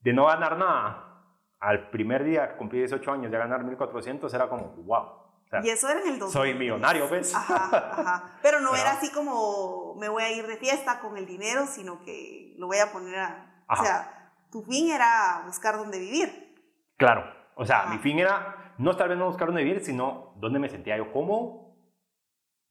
de 0.00 0.12
no 0.12 0.26
ganar 0.26 0.56
nada, 0.56 1.24
al 1.58 1.90
primer 1.90 2.22
día 2.24 2.50
que 2.52 2.56
cumplí 2.56 2.78
18 2.78 3.12
años, 3.12 3.32
ya 3.32 3.38
ganar 3.38 3.64
1.400 3.64 4.32
era 4.32 4.48
como, 4.48 4.68
wow. 4.84 5.19
Y 5.62 5.68
eso 5.68 5.88
era 5.88 6.00
en 6.00 6.08
el 6.08 6.18
2000. 6.18 6.32
Soy 6.32 6.54
millonario, 6.54 7.08
¿ves? 7.08 7.34
Ajá, 7.34 7.68
ajá. 7.72 8.38
Pero 8.42 8.60
no 8.60 8.74
era 8.74 8.92
así 8.92 9.10
como 9.12 9.94
me 9.96 10.08
voy 10.08 10.22
a 10.22 10.30
ir 10.30 10.46
de 10.46 10.56
fiesta 10.56 11.00
con 11.00 11.16
el 11.16 11.26
dinero, 11.26 11.66
sino 11.66 12.02
que 12.02 12.54
lo 12.56 12.66
voy 12.66 12.78
a 12.78 12.92
poner 12.92 13.18
a... 13.18 13.64
O 13.68 13.76
sea, 13.76 14.32
tu 14.50 14.62
fin 14.62 14.90
era 14.90 15.42
buscar 15.46 15.76
dónde 15.76 15.98
vivir. 15.98 16.56
Claro. 16.96 17.24
O 17.56 17.64
sea, 17.64 17.86
mi 17.86 17.98
fin 17.98 18.18
era 18.18 18.74
no 18.78 18.96
tal 18.96 19.10
vez 19.10 19.18
no 19.18 19.26
buscar 19.26 19.48
dónde 19.48 19.62
vivir, 19.62 19.84
sino 19.84 20.34
dónde 20.36 20.58
me 20.58 20.68
sentía 20.68 20.96
yo 20.96 21.12
cómodo 21.12 21.76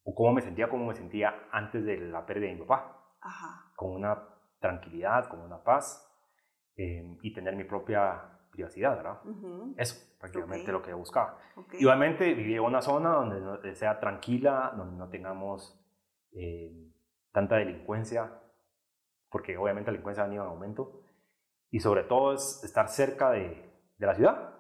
o 0.04 0.16
cómo 0.16 0.34
me 0.34 0.42
sentía, 0.42 0.70
cómo 0.70 0.86
me 0.86 0.96
sentía 0.96 1.48
antes 1.52 1.86
de 1.86 1.98
la 1.98 2.26
pérdida 2.26 2.48
de 2.48 2.56
mi 2.56 2.62
papá. 2.62 3.16
Ajá. 3.22 3.72
Con 3.76 3.92
una 3.92 4.24
tranquilidad, 4.60 5.30
con 5.30 5.42
una 5.42 5.64
paz 5.64 6.06
eh, 6.76 7.18
y 7.22 7.34
tener 7.34 7.56
mi 7.56 7.64
propia 7.64 8.40
privacidad, 8.52 8.96
¿verdad? 8.96 9.22
Eso, 9.78 10.09
prácticamente 10.20 10.72
lo 10.72 10.82
que 10.82 10.94
buscaba. 10.94 11.38
Igualmente 11.74 12.34
viví 12.34 12.56
en 12.56 12.62
una 12.62 12.82
zona 12.82 13.12
donde 13.14 13.76
sea 13.76 14.00
tranquila, 14.00 14.74
donde 14.76 14.98
no 14.98 15.10
tengamos 15.10 15.80
eh, 16.34 16.92
tanta 17.32 17.56
delincuencia, 17.56 18.32
porque 19.30 19.58
obviamente 19.58 19.90
la 19.90 19.94
delincuencia 19.94 20.24
ha 20.24 20.28
venido 20.28 20.44
en 20.44 20.50
aumento, 20.50 21.02
y 21.72 21.80
sobre 21.80 22.04
todo 22.04 22.34
es 22.34 22.64
estar 22.64 22.90
cerca 22.90 23.32
de, 23.32 23.72
de 23.98 24.06
la 24.06 24.16
ciudad, 24.16 24.56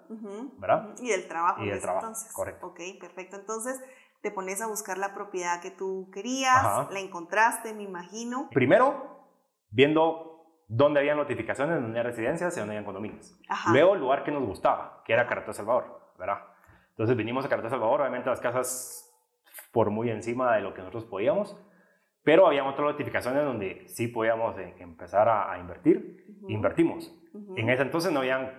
¿verdad? 0.57 0.95
Y 1.01 1.09
del 1.09 1.27
trabajo. 1.27 1.63
Y 1.63 1.69
del 1.69 1.81
trabajo, 1.81 2.13
correcto. 2.33 2.67
Ok, 2.67 2.79
perfecto. 2.99 3.35
Entonces 3.35 3.79
te 4.21 4.31
pones 4.31 4.61
a 4.61 4.67
buscar 4.67 4.97
la 4.97 5.13
propiedad 5.13 5.61
que 5.61 5.71
tú 5.71 6.09
querías, 6.11 6.89
la 6.91 6.99
encontraste, 6.99 7.73
me 7.73 7.83
imagino. 7.83 8.49
Primero, 8.51 9.27
viendo 9.69 10.38
donde 10.69 10.99
había 10.99 11.15
notificaciones, 11.15 11.81
donde 11.81 11.99
había 11.99 12.11
residencias 12.11 12.55
y 12.55 12.59
donde 12.59 12.77
había 12.77 12.85
condominios. 12.85 13.37
Luego, 13.71 13.95
el 13.95 13.99
lugar 13.99 14.23
que 14.23 14.31
nos 14.31 14.45
gustaba, 14.45 15.01
que 15.03 15.13
era 15.13 15.25
Carretera 15.25 15.53
Salvador, 15.53 15.99
¿verdad? 16.17 16.43
Entonces 16.91 17.17
vinimos 17.17 17.43
a 17.43 17.49
Carretera 17.49 17.71
Salvador, 17.71 18.01
obviamente 18.01 18.29
las 18.29 18.39
casas 18.39 19.05
por 19.71 19.89
muy 19.89 20.11
encima 20.11 20.55
de 20.55 20.61
lo 20.61 20.73
que 20.73 20.81
nosotros 20.81 21.05
podíamos, 21.05 21.57
pero 22.23 22.45
había 22.45 22.63
otras 22.63 22.85
notificaciones 22.85 23.43
donde 23.43 23.87
sí 23.87 24.07
podíamos 24.07 24.57
eh, 24.59 24.75
empezar 24.77 25.27
a, 25.27 25.57
invertir, 25.57 26.37
invertimos. 26.47 27.11
En 27.55 27.69
ese 27.69 27.81
entonces 27.81 28.11
no 28.11 28.19
habían 28.19 28.51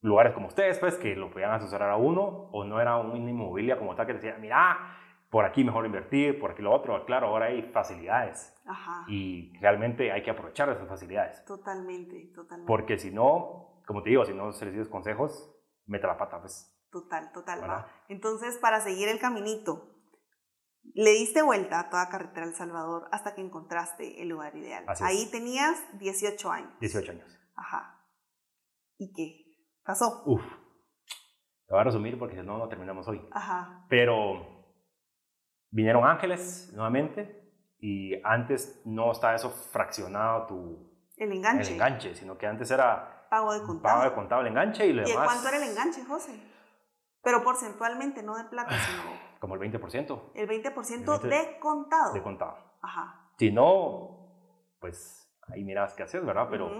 lugares 0.00 0.32
como 0.32 0.48
ustedes, 0.48 0.80
pues, 0.80 0.96
que 0.96 1.14
lo 1.14 1.30
podían 1.30 1.52
asesorar 1.52 1.90
a 1.90 1.96
uno, 1.96 2.48
o 2.50 2.64
no 2.64 2.80
era 2.80 2.96
una 2.96 3.30
inmobiliaria 3.30 3.78
como 3.78 3.94
tal 3.94 4.06
que 4.06 4.14
decía, 4.14 4.36
mira, 4.40 4.96
por 5.32 5.46
aquí 5.46 5.64
mejor 5.64 5.86
invertir, 5.86 6.38
por 6.38 6.50
aquí 6.50 6.60
lo 6.60 6.70
otro. 6.70 7.06
Claro, 7.06 7.28
ahora 7.28 7.46
hay 7.46 7.62
facilidades. 7.72 8.54
Ajá. 8.66 9.06
Y 9.08 9.58
realmente 9.60 10.12
hay 10.12 10.22
que 10.22 10.30
aprovechar 10.30 10.68
esas 10.68 10.86
facilidades. 10.86 11.42
Totalmente, 11.46 12.30
totalmente. 12.34 12.68
Porque 12.68 12.98
si 12.98 13.10
no, 13.10 13.80
como 13.86 14.02
te 14.02 14.10
digo, 14.10 14.26
si 14.26 14.34
no 14.34 14.52
se 14.52 14.66
les 14.66 14.88
consejos, 14.88 15.50
mete 15.86 16.06
la 16.06 16.18
pata, 16.18 16.38
pues. 16.38 16.70
Total, 16.90 17.32
total. 17.32 17.86
Entonces, 18.08 18.58
para 18.58 18.82
seguir 18.82 19.08
el 19.08 19.18
caminito, 19.18 19.88
le 20.92 21.12
diste 21.12 21.40
vuelta 21.40 21.80
a 21.80 21.88
toda 21.88 22.10
carretera 22.10 22.44
El 22.44 22.54
Salvador 22.54 23.08
hasta 23.10 23.34
que 23.34 23.40
encontraste 23.40 24.20
el 24.20 24.28
lugar 24.28 24.54
ideal. 24.54 24.84
Ahí 25.00 25.30
tenías 25.30 25.82
18 25.98 26.52
años. 26.52 26.78
18 26.80 27.10
años. 27.10 27.38
Ajá. 27.56 28.04
¿Y 28.98 29.10
qué? 29.14 29.80
¿Pasó? 29.82 30.24
Uf. 30.26 30.42
Te 31.66 31.72
voy 31.72 31.80
a 31.80 31.84
resumir 31.84 32.18
porque 32.18 32.36
si 32.36 32.42
no, 32.42 32.58
no 32.58 32.68
terminamos 32.68 33.08
hoy. 33.08 33.26
Ajá. 33.32 33.86
Pero 33.88 34.51
Vinieron 35.72 36.04
ángeles 36.04 36.70
nuevamente 36.74 37.50
y 37.78 38.14
antes 38.24 38.82
no 38.84 39.10
estaba 39.10 39.34
eso 39.34 39.48
fraccionado 39.50 40.46
tu... 40.46 40.92
El 41.16 41.32
enganche. 41.32 41.68
El 41.68 41.74
enganche, 41.74 42.14
sino 42.14 42.36
que 42.36 42.46
antes 42.46 42.70
era... 42.70 43.26
Pago 43.30 43.54
de 43.54 43.62
contado. 43.62 43.94
Pago 43.96 44.10
de 44.10 44.14
contado 44.14 44.40
el 44.42 44.48
enganche 44.48 44.86
y 44.86 44.92
lo 44.92 45.08
¿Y 45.08 45.12
cuánto 45.14 45.48
era 45.48 45.56
el 45.56 45.70
enganche, 45.70 46.04
José? 46.04 46.38
Pero 47.22 47.42
porcentualmente, 47.42 48.22
no 48.22 48.36
de 48.36 48.44
plata, 48.44 48.70
sino... 48.70 49.02
Como 49.40 49.54
el 49.54 49.60
20%. 49.60 50.32
El 50.34 50.48
20%, 50.48 51.20
de 51.20 51.58
contado. 51.58 52.12
De 52.12 52.22
contado. 52.22 52.56
Ajá. 52.82 53.30
Si 53.38 53.50
no, 53.50 54.76
pues 54.78 55.34
ahí 55.48 55.64
miras 55.64 55.94
qué 55.94 56.02
haces, 56.02 56.24
¿verdad? 56.24 56.48
Pero 56.50 56.70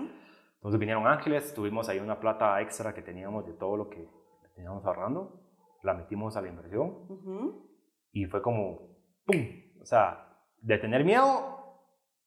entonces 0.57 0.79
vinieron 0.79 1.07
ángeles, 1.09 1.55
tuvimos 1.55 1.89
ahí 1.89 1.99
una 1.99 2.21
plata 2.21 2.61
extra 2.61 2.95
que 2.95 3.03
teníamos 3.03 3.47
de 3.47 3.55
todo 3.55 3.77
lo 3.77 3.89
que 3.89 4.07
teníamos 4.55 4.85
ahorrando, 4.85 5.41
la 5.83 5.95
metimos 5.95 6.37
a 6.37 6.43
la 6.43 6.49
inversión. 6.49 6.91
Uh 7.09 7.72
y 8.13 8.27
fue 8.27 8.43
como, 8.43 8.97
¡pum! 9.25 9.39
O 9.81 9.85
sea, 9.85 10.29
de 10.59 10.79
tener 10.79 11.05
miedo 11.05 11.53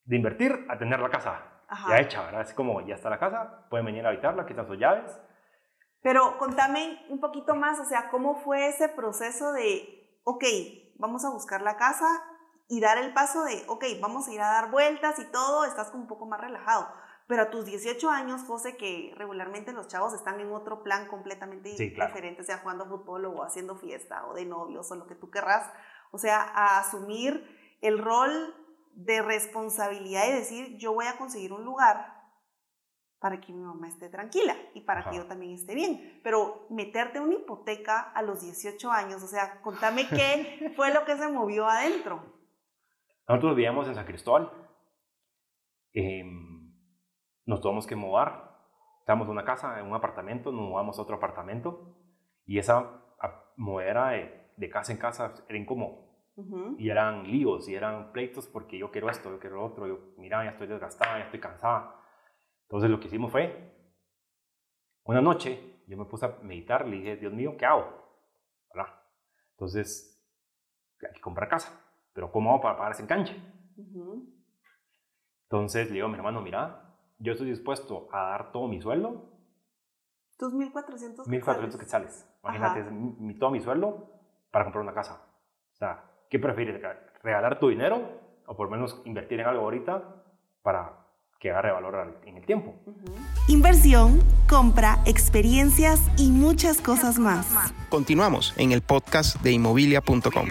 de 0.04 0.16
invertir 0.16 0.66
a 0.70 0.78
tener 0.78 1.00
la 1.00 1.10
casa 1.10 1.52
ya 1.88 2.00
hecha, 2.00 2.24
¿verdad? 2.24 2.42
Es 2.42 2.54
como, 2.54 2.82
ya 2.82 2.96
está 2.96 3.10
la 3.10 3.20
casa, 3.20 3.68
pueden 3.70 3.86
venir 3.86 4.06
a 4.06 4.10
habitarla, 4.10 4.44
aquí 4.44 4.54
están 4.54 4.68
sus 4.68 4.78
llaves. 4.78 5.20
Pero 6.02 6.38
contame 6.38 7.04
un 7.10 7.20
poquito 7.20 7.56
más, 7.56 7.80
o 7.80 7.86
sea, 7.86 8.10
¿cómo 8.10 8.36
fue 8.36 8.68
ese 8.68 8.90
proceso 8.90 9.52
de, 9.52 10.20
ok, 10.24 10.44
vamos 10.98 11.26
a 11.26 11.32
buscar 11.32 11.62
la 11.62 11.78
casa 11.78 12.08
y 12.68 12.80
dar 12.80 13.00
el 13.00 13.14
paso 13.14 13.44
de, 13.44 13.64
ok, 13.68 13.84
vamos 14.00 14.28
a 14.28 14.34
ir 14.34 14.42
a 14.42 14.48
dar 14.48 14.70
vueltas 14.70 15.18
y 15.20 15.32
todo, 15.32 15.66
estás 15.66 15.90
como 15.90 16.04
un 16.04 16.08
poco 16.08 16.28
más 16.28 16.40
relajado? 16.40 16.88
Pero 17.28 17.44
a 17.44 17.50
tus 17.50 17.66
18 17.66 18.10
años, 18.10 18.44
José, 18.44 18.78
que 18.78 19.14
regularmente 19.18 19.74
los 19.74 19.88
chavos 19.88 20.14
están 20.14 20.40
en 20.40 20.52
otro 20.52 20.84
plan 20.84 21.08
completamente 21.08 21.70
diferente, 21.70 22.44
sea 22.44 22.60
jugando 22.60 22.86
fútbol 22.86 23.26
o 23.26 23.44
haciendo 23.44 23.76
fiesta 23.76 24.28
o 24.28 24.36
de 24.36 24.46
novios 24.46 24.92
o 24.92 24.96
lo 24.96 25.08
que 25.08 25.16
tú 25.16 25.32
querrás, 25.32 25.72
o 26.12 26.20
sea, 26.20 26.42
a 26.42 26.80
asumir 26.80 27.44
el 27.82 27.98
rol 27.98 28.54
de 28.94 29.24
responsabilidad 29.24 30.28
y 30.28 30.34
decir, 30.34 30.78
yo 30.78 30.94
voy 30.94 31.08
a 31.08 31.18
conseguir 31.18 31.52
un 31.52 31.66
lugar 31.66 32.14
para 33.20 33.42
que 33.42 33.52
mi 33.52 33.62
mamá 33.62 33.88
esté 33.88 34.08
tranquila 34.10 34.56
y 34.76 34.82
para 34.82 35.10
que 35.10 35.18
yo 35.18 35.26
también 35.26 35.54
esté 35.54 35.74
bien. 35.74 36.22
Pero 36.24 36.68
meterte 36.70 37.20
una 37.20 37.34
hipoteca 37.34 38.02
a 38.02 38.22
los 38.22 38.42
18 38.42 38.92
años, 38.92 39.24
o 39.24 39.28
sea, 39.28 39.62
contame 39.62 40.08
qué 40.08 40.74
fue 40.76 40.94
lo 40.94 41.04
que 41.06 41.18
se 41.18 41.28
movió 41.28 41.68
adentro. 41.68 42.24
Nosotros 43.28 43.56
vivíamos 43.56 43.88
en 43.88 43.96
San 43.96 44.06
Cristóbal. 44.06 44.52
Eh, 45.94 46.24
nos 47.46 47.62
tuvimos 47.62 47.88
que 47.88 47.96
mudar. 47.96 48.56
Estábamos 49.00 49.28
en 49.28 49.32
una 49.32 49.46
casa, 49.46 49.80
en 49.80 49.86
un 49.86 49.94
apartamento, 49.94 50.52
nos 50.52 50.62
mudamos 50.62 50.98
a 50.98 51.02
otro 51.02 51.16
apartamento 51.16 51.96
y 52.46 52.58
esa 52.58 53.02
movera 53.56 54.10
de, 54.10 54.52
de 54.58 54.70
casa 54.70 54.92
en 54.92 54.98
casa 54.98 55.34
era 55.48 55.58
incómodo. 55.58 56.06
Y 56.78 56.90
eran 56.90 57.24
líos 57.24 57.70
y 57.70 57.76
eran 57.76 58.12
pleitos 58.12 58.46
porque 58.48 58.78
yo 58.78 58.92
quiero 58.92 59.10
esto, 59.10 59.30
yo 59.32 59.40
quiero 59.40 59.56
lo 59.56 59.66
otro, 59.66 59.88
yo, 59.88 60.00
mira, 60.18 60.44
ya 60.44 60.52
estoy 60.52 60.68
desgastada, 60.68 61.20
ya 61.20 61.26
estoy 61.26 61.40
cansada. 61.40 61.96
Entonces 62.64 62.90
lo 62.90 63.00
que 63.00 63.08
hicimos 63.08 63.32
fue, 63.32 63.74
una 65.04 65.22
noche 65.22 65.76
yo 65.88 65.96
me 65.98 66.06
puse 66.06 66.26
a 66.26 66.38
meditar, 66.42 66.88
le 66.88 66.98
dije, 66.98 67.16
Dios 67.16 67.32
mío, 67.32 67.56
¿qué 67.58 67.66
hago? 67.66 67.86
¿Verdad? 68.74 68.94
Entonces, 69.52 70.22
hay 71.02 71.14
que 71.14 71.22
comprar 71.22 71.48
casa, 71.48 71.80
pero 72.12 72.32
¿cómo 72.32 72.52
hago 72.52 72.62
para 72.62 72.76
pagar 72.76 72.92
ese 72.92 73.04
enganche? 73.04 73.42
Entonces 75.44 75.88
le 75.88 75.94
digo 75.94 76.08
a 76.08 76.10
mi 76.10 76.16
hermano, 76.16 76.42
mira, 76.42 76.85
yo 77.20 77.34
estoy 77.34 77.50
dispuesto 77.50 78.08
a 78.12 78.30
dar 78.30 78.52
todo 78.52 78.68
mi 78.68 78.82
sueldo. 78.82 79.32
¿Tus 80.38 80.54
1.400 80.54 81.26
1.400 81.26 81.78
quetzales. 81.78 82.28
Imagínate, 82.44 82.84
mi, 82.92 83.36
todo 83.36 83.52
mi 83.52 83.62
sueldo 83.62 84.12
para 84.52 84.66
comprar 84.66 84.84
una 84.84 84.94
casa. 84.94 85.22
O 85.74 85.76
sea, 85.76 86.04
¿qué 86.30 86.40
prefieres? 86.40 86.82
¿Regalar 87.24 87.60
tu 87.60 87.70
dinero 87.70 88.22
o 88.46 88.56
por 88.56 88.68
lo 88.68 88.72
menos 88.72 89.02
invertir 89.06 89.40
en 89.40 89.48
algo 89.48 89.64
ahorita 89.64 90.24
para 90.62 91.06
que 91.40 91.52
agarre 91.52 91.72
valor 91.72 92.22
en 92.26 92.38
el 92.38 92.46
tiempo? 92.46 92.76
Inversión, 93.48 94.20
compra, 94.50 95.00
experiencias 95.06 96.02
y 96.18 96.32
muchas 96.32 96.82
cosas 96.82 97.18
más. 97.18 97.74
Continuamos 97.90 98.54
en 98.58 98.72
el 98.72 98.82
podcast 98.82 99.42
de 99.42 99.54
inmobilia.com. 99.54 100.48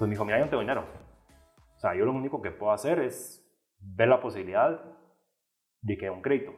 me 0.00 0.08
dijo, 0.08 0.24
mira, 0.24 0.38
yo 0.38 0.44
no 0.44 0.50
tengo 0.50 0.60
dinero. 0.62 0.84
O 1.76 1.80
sea, 1.80 1.94
yo 1.94 2.04
lo 2.06 2.12
único 2.12 2.40
que 2.40 2.50
puedo 2.50 2.72
hacer 2.72 2.98
es 3.00 3.39
ver 3.80 4.08
la 4.08 4.20
posibilidad 4.20 4.82
de 5.82 5.96
que 5.96 6.06
haya 6.06 6.16
un 6.16 6.22
crédito. 6.22 6.52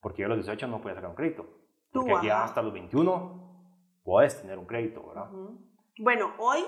Porque 0.00 0.22
yo 0.22 0.26
a 0.26 0.28
los 0.30 0.38
18 0.38 0.66
no 0.66 0.80
podía 0.80 0.96
sacar 0.96 1.10
un 1.10 1.16
crédito. 1.16 1.46
Porque 1.92 2.26
ya 2.26 2.44
hasta 2.44 2.62
los 2.62 2.72
21 2.72 4.00
puedes 4.02 4.40
tener 4.40 4.58
un 4.58 4.66
crédito, 4.66 5.06
¿verdad? 5.06 5.30
Bueno, 5.98 6.34
hoy, 6.38 6.64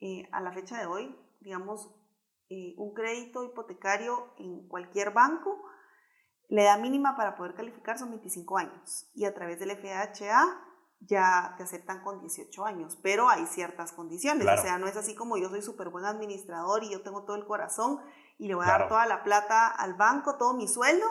eh, 0.00 0.28
a 0.30 0.40
la 0.40 0.52
fecha 0.52 0.78
de 0.78 0.86
hoy, 0.86 1.16
digamos, 1.40 1.90
eh, 2.50 2.74
un 2.76 2.92
crédito 2.92 3.44
hipotecario 3.44 4.34
en 4.38 4.68
cualquier 4.68 5.12
banco, 5.12 5.58
la 6.48 6.64
edad 6.64 6.78
mínima 6.80 7.16
para 7.16 7.34
poder 7.34 7.54
calificar 7.54 7.98
son 7.98 8.10
25 8.10 8.58
años. 8.58 9.10
Y 9.14 9.24
a 9.24 9.34
través 9.34 9.58
del 9.58 9.70
FHA 9.70 10.60
ya 11.00 11.54
te 11.56 11.62
aceptan 11.62 12.02
con 12.02 12.20
18 12.20 12.64
años, 12.64 12.98
pero 13.02 13.28
hay 13.28 13.46
ciertas 13.46 13.92
condiciones. 13.92 14.46
O 14.46 14.62
sea, 14.62 14.78
no 14.78 14.86
es 14.86 14.96
así 14.96 15.14
como 15.14 15.38
yo 15.38 15.48
soy 15.48 15.62
súper 15.62 15.88
buen 15.88 16.04
administrador 16.04 16.84
y 16.84 16.92
yo 16.92 17.02
tengo 17.02 17.24
todo 17.24 17.36
el 17.36 17.46
corazón 17.46 18.00
y 18.38 18.48
le 18.48 18.54
voy 18.54 18.64
a 18.64 18.68
dar 18.68 18.88
toda 18.88 19.06
la 19.06 19.22
plata 19.22 19.68
al 19.68 19.94
banco, 19.94 20.36
todo 20.38 20.54
mi 20.54 20.66
sueldo, 20.68 21.06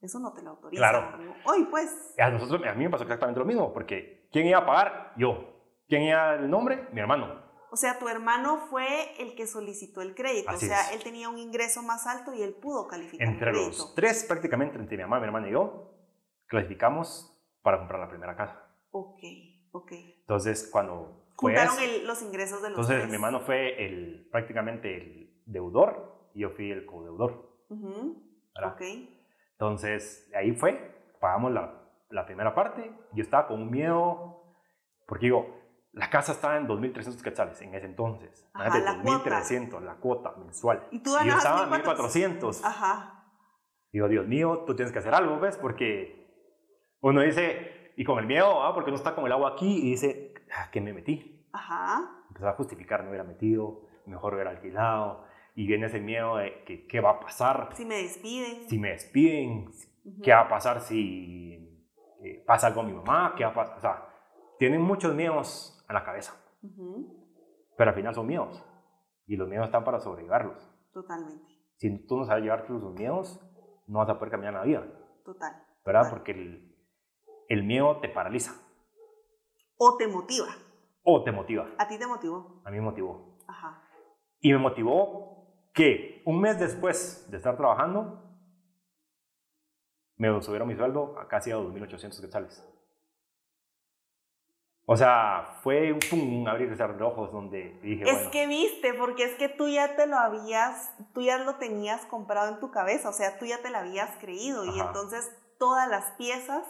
eso 0.00 0.18
no 0.18 0.32
te 0.32 0.42
lo 0.42 0.50
autoriza. 0.50 0.80
Claro. 0.80 1.18
Hoy, 1.46 1.64
pues. 1.70 2.14
A, 2.18 2.30
nosotros, 2.30 2.60
a 2.66 2.74
mí 2.74 2.84
me 2.84 2.90
pasó 2.90 3.04
exactamente 3.04 3.40
lo 3.40 3.46
mismo, 3.46 3.72
porque 3.72 4.28
¿quién 4.32 4.46
iba 4.46 4.58
a 4.58 4.66
pagar? 4.66 5.12
Yo. 5.16 5.50
¿Quién 5.88 6.02
iba 6.02 6.34
el 6.34 6.48
nombre? 6.50 6.88
Mi 6.92 7.00
hermano. 7.00 7.42
O 7.70 7.76
sea, 7.76 7.98
tu 7.98 8.08
hermano 8.08 8.58
fue 8.70 9.20
el 9.20 9.34
que 9.34 9.46
solicitó 9.46 10.00
el 10.00 10.14
crédito. 10.14 10.52
o 10.52 10.56
sea, 10.56 10.92
él 10.92 11.02
tenía 11.02 11.28
un 11.28 11.38
ingreso 11.38 11.82
más 11.82 12.06
alto 12.06 12.32
y 12.32 12.42
él 12.42 12.54
pudo 12.54 12.86
calificar. 12.86 13.26
Entre 13.26 13.48
el 13.50 13.56
crédito. 13.56 13.78
los 13.78 13.94
tres, 13.94 14.24
prácticamente, 14.24 14.78
entre 14.78 14.96
mi 14.96 15.02
mamá, 15.02 15.18
mi 15.18 15.26
hermano 15.26 15.48
y 15.48 15.52
yo, 15.52 15.90
clasificamos 16.46 17.36
para 17.62 17.78
comprar 17.78 18.00
la 18.00 18.08
primera 18.08 18.36
casa. 18.36 18.60
Ok, 18.90 19.18
ok. 19.72 19.92
Entonces, 20.20 20.68
cuando 20.70 21.26
fue 21.36 21.52
Juntaron 21.52 21.74
eso- 21.74 21.82
el- 21.84 22.06
los 22.06 22.22
ingresos 22.22 22.62
de 22.62 22.70
los 22.70 22.78
entonces 22.78 22.96
tres. 22.98 23.08
mi 23.08 23.14
hermano 23.14 23.40
fue 23.40 23.84
el, 23.84 24.28
prácticamente 24.30 24.96
el 24.96 25.42
deudor 25.46 26.13
y 26.34 26.40
yo 26.40 26.50
fui 26.50 26.70
el 26.70 26.84
codeudor. 26.84 27.50
Ujú, 27.70 28.22
¿verdad? 28.54 28.74
Ok. 28.74 28.82
Entonces, 29.52 30.30
ahí 30.36 30.52
fue, 30.52 30.94
pagamos 31.20 31.52
la, 31.52 31.80
la 32.10 32.26
primera 32.26 32.54
parte. 32.54 32.92
Yo 33.12 33.22
estaba 33.22 33.46
con 33.46 33.62
un 33.62 33.70
miedo, 33.70 34.42
porque 35.06 35.26
digo, 35.26 35.60
la 35.92 36.10
casa 36.10 36.32
estaba 36.32 36.56
en 36.56 36.66
2.300 36.66 37.22
quetzales 37.22 37.60
en 37.62 37.74
ese 37.74 37.86
entonces. 37.86 38.46
Ajá, 38.52 38.78
la 38.80 39.00
cuota. 39.00 39.30
2.300, 39.30 39.80
la 39.80 39.94
cuota 39.94 40.34
mensual. 40.36 40.86
Y 40.90 40.98
tú 40.98 41.10
yo 41.10 41.16
ganabas 41.18 41.44
estaba 41.44 41.62
en 41.64 41.70
1,400. 41.70 42.62
1.400. 42.62 42.66
Ajá. 42.68 43.24
Digo, 43.92 44.08
Dios 44.08 44.26
mío, 44.26 44.64
tú 44.66 44.74
tienes 44.74 44.92
que 44.92 44.98
hacer 44.98 45.14
algo, 45.14 45.38
¿ves? 45.38 45.56
Porque 45.56 46.24
uno 47.00 47.20
dice, 47.20 47.92
y 47.96 48.04
con 48.04 48.18
el 48.18 48.26
miedo, 48.26 48.64
¿ah? 48.64 48.74
porque 48.74 48.90
uno 48.90 48.96
está 48.96 49.14
con 49.14 49.24
el 49.24 49.30
agua 49.32 49.50
aquí 49.50 49.86
y 49.86 49.90
dice, 49.90 50.34
"Ah, 50.52 50.68
¿qué 50.72 50.80
me 50.80 50.92
metí? 50.92 51.46
Ajá. 51.52 52.24
Empezaba 52.28 52.50
a 52.50 52.56
justificar, 52.56 53.04
no 53.04 53.10
hubiera 53.10 53.22
metido, 53.22 53.82
mejor 54.06 54.34
hubiera 54.34 54.50
alquilado. 54.50 55.24
Y 55.54 55.66
viene 55.66 55.86
ese 55.86 56.00
miedo 56.00 56.36
de 56.36 56.64
que, 56.64 56.86
qué 56.86 57.00
va 57.00 57.10
a 57.10 57.20
pasar 57.20 57.70
Si 57.74 57.84
me 57.84 57.96
despiden. 57.96 58.68
si 58.68 58.78
me 58.78 58.90
despiden, 58.90 59.70
qué 60.22 60.32
va 60.32 60.40
a 60.40 60.48
pasar 60.48 60.80
si 60.80 61.84
eh, 62.22 62.42
pasa 62.46 62.66
algo 62.68 62.80
a 62.80 62.84
mi 62.84 62.92
mamá, 62.92 63.34
qué 63.36 63.44
va 63.44 63.50
a 63.50 63.54
pasar. 63.54 63.76
O 63.78 63.80
sea, 63.80 64.08
tienen 64.58 64.80
muchos 64.82 65.14
miedos 65.14 65.84
a 65.88 65.92
la 65.92 66.02
cabeza, 66.04 66.34
Ujú, 66.62 67.06
pero 67.76 67.90
al 67.90 67.96
final 67.96 68.14
son 68.14 68.26
miedos. 68.26 68.64
Y 69.26 69.36
los 69.36 69.48
miedos 69.48 69.66
están 69.66 69.84
para 69.84 70.00
sobrellevarlos. 70.00 70.58
Totalmente. 70.92 71.44
Si 71.76 72.06
tú 72.06 72.18
no 72.18 72.24
sabes 72.24 72.42
llevar 72.44 72.66
tus 72.66 72.82
miedos, 72.94 73.40
no 73.86 73.98
vas 74.00 74.08
a 74.08 74.14
poder 74.18 74.30
caminar 74.32 74.54
en 74.54 74.58
la 74.60 74.64
vida, 74.66 74.86
Total. 75.24 75.52
¿verdad? 75.84 76.02
total. 76.02 76.10
Porque 76.18 76.32
el, 76.32 76.76
el 77.48 77.62
miedo 77.64 78.00
te 78.00 78.08
paraliza 78.08 78.54
O 79.76 79.96
te 79.96 80.06
motiva. 80.08 80.48
o 81.04 81.22
te 81.22 81.32
motiva. 81.32 81.66
A 81.78 81.86
ti 81.88 81.98
te 81.98 82.06
motivó. 82.06 82.60
A 82.64 82.70
mí 82.70 82.76
me 82.78 82.82
motivó. 82.82 83.38
Ajá. 83.46 83.82
Y 84.40 84.52
me 84.52 84.58
motivó 84.58 85.43
que 85.74 86.22
un 86.24 86.40
mes 86.40 86.58
después 86.58 87.30
de 87.30 87.36
estar 87.36 87.56
trabajando, 87.56 88.22
me 90.16 90.40
subieron 90.40 90.68
mi 90.68 90.76
sueldo 90.76 91.18
a 91.18 91.28
casi 91.28 91.50
a 91.50 91.56
2.800 91.56 92.20
quetzales. 92.20 92.64
O 94.86 94.96
sea, 94.96 95.58
fue 95.62 95.92
un, 95.92 95.98
pum, 95.98 96.42
un 96.42 96.48
abrir 96.48 96.70
y 96.70 96.76
cerrar 96.76 96.96
de 96.98 97.04
ojos 97.04 97.32
donde 97.32 97.80
dije, 97.82 98.04
Es 98.04 98.12
bueno, 98.12 98.30
que 98.30 98.46
viste, 98.46 98.92
porque 98.94 99.24
es 99.24 99.34
que 99.36 99.48
tú 99.48 99.66
ya 99.68 99.96
te 99.96 100.06
lo 100.06 100.18
habías, 100.18 100.94
tú 101.14 101.22
ya 101.22 101.38
lo 101.38 101.56
tenías 101.56 102.04
comprado 102.06 102.52
en 102.52 102.60
tu 102.60 102.70
cabeza, 102.70 103.08
o 103.08 103.12
sea, 103.12 103.38
tú 103.38 103.46
ya 103.46 103.62
te 103.62 103.70
lo 103.70 103.78
habías 103.78 104.14
creído 104.20 104.64
y 104.66 104.78
entonces 104.78 105.34
todas 105.58 105.88
las 105.88 106.12
piezas 106.12 106.66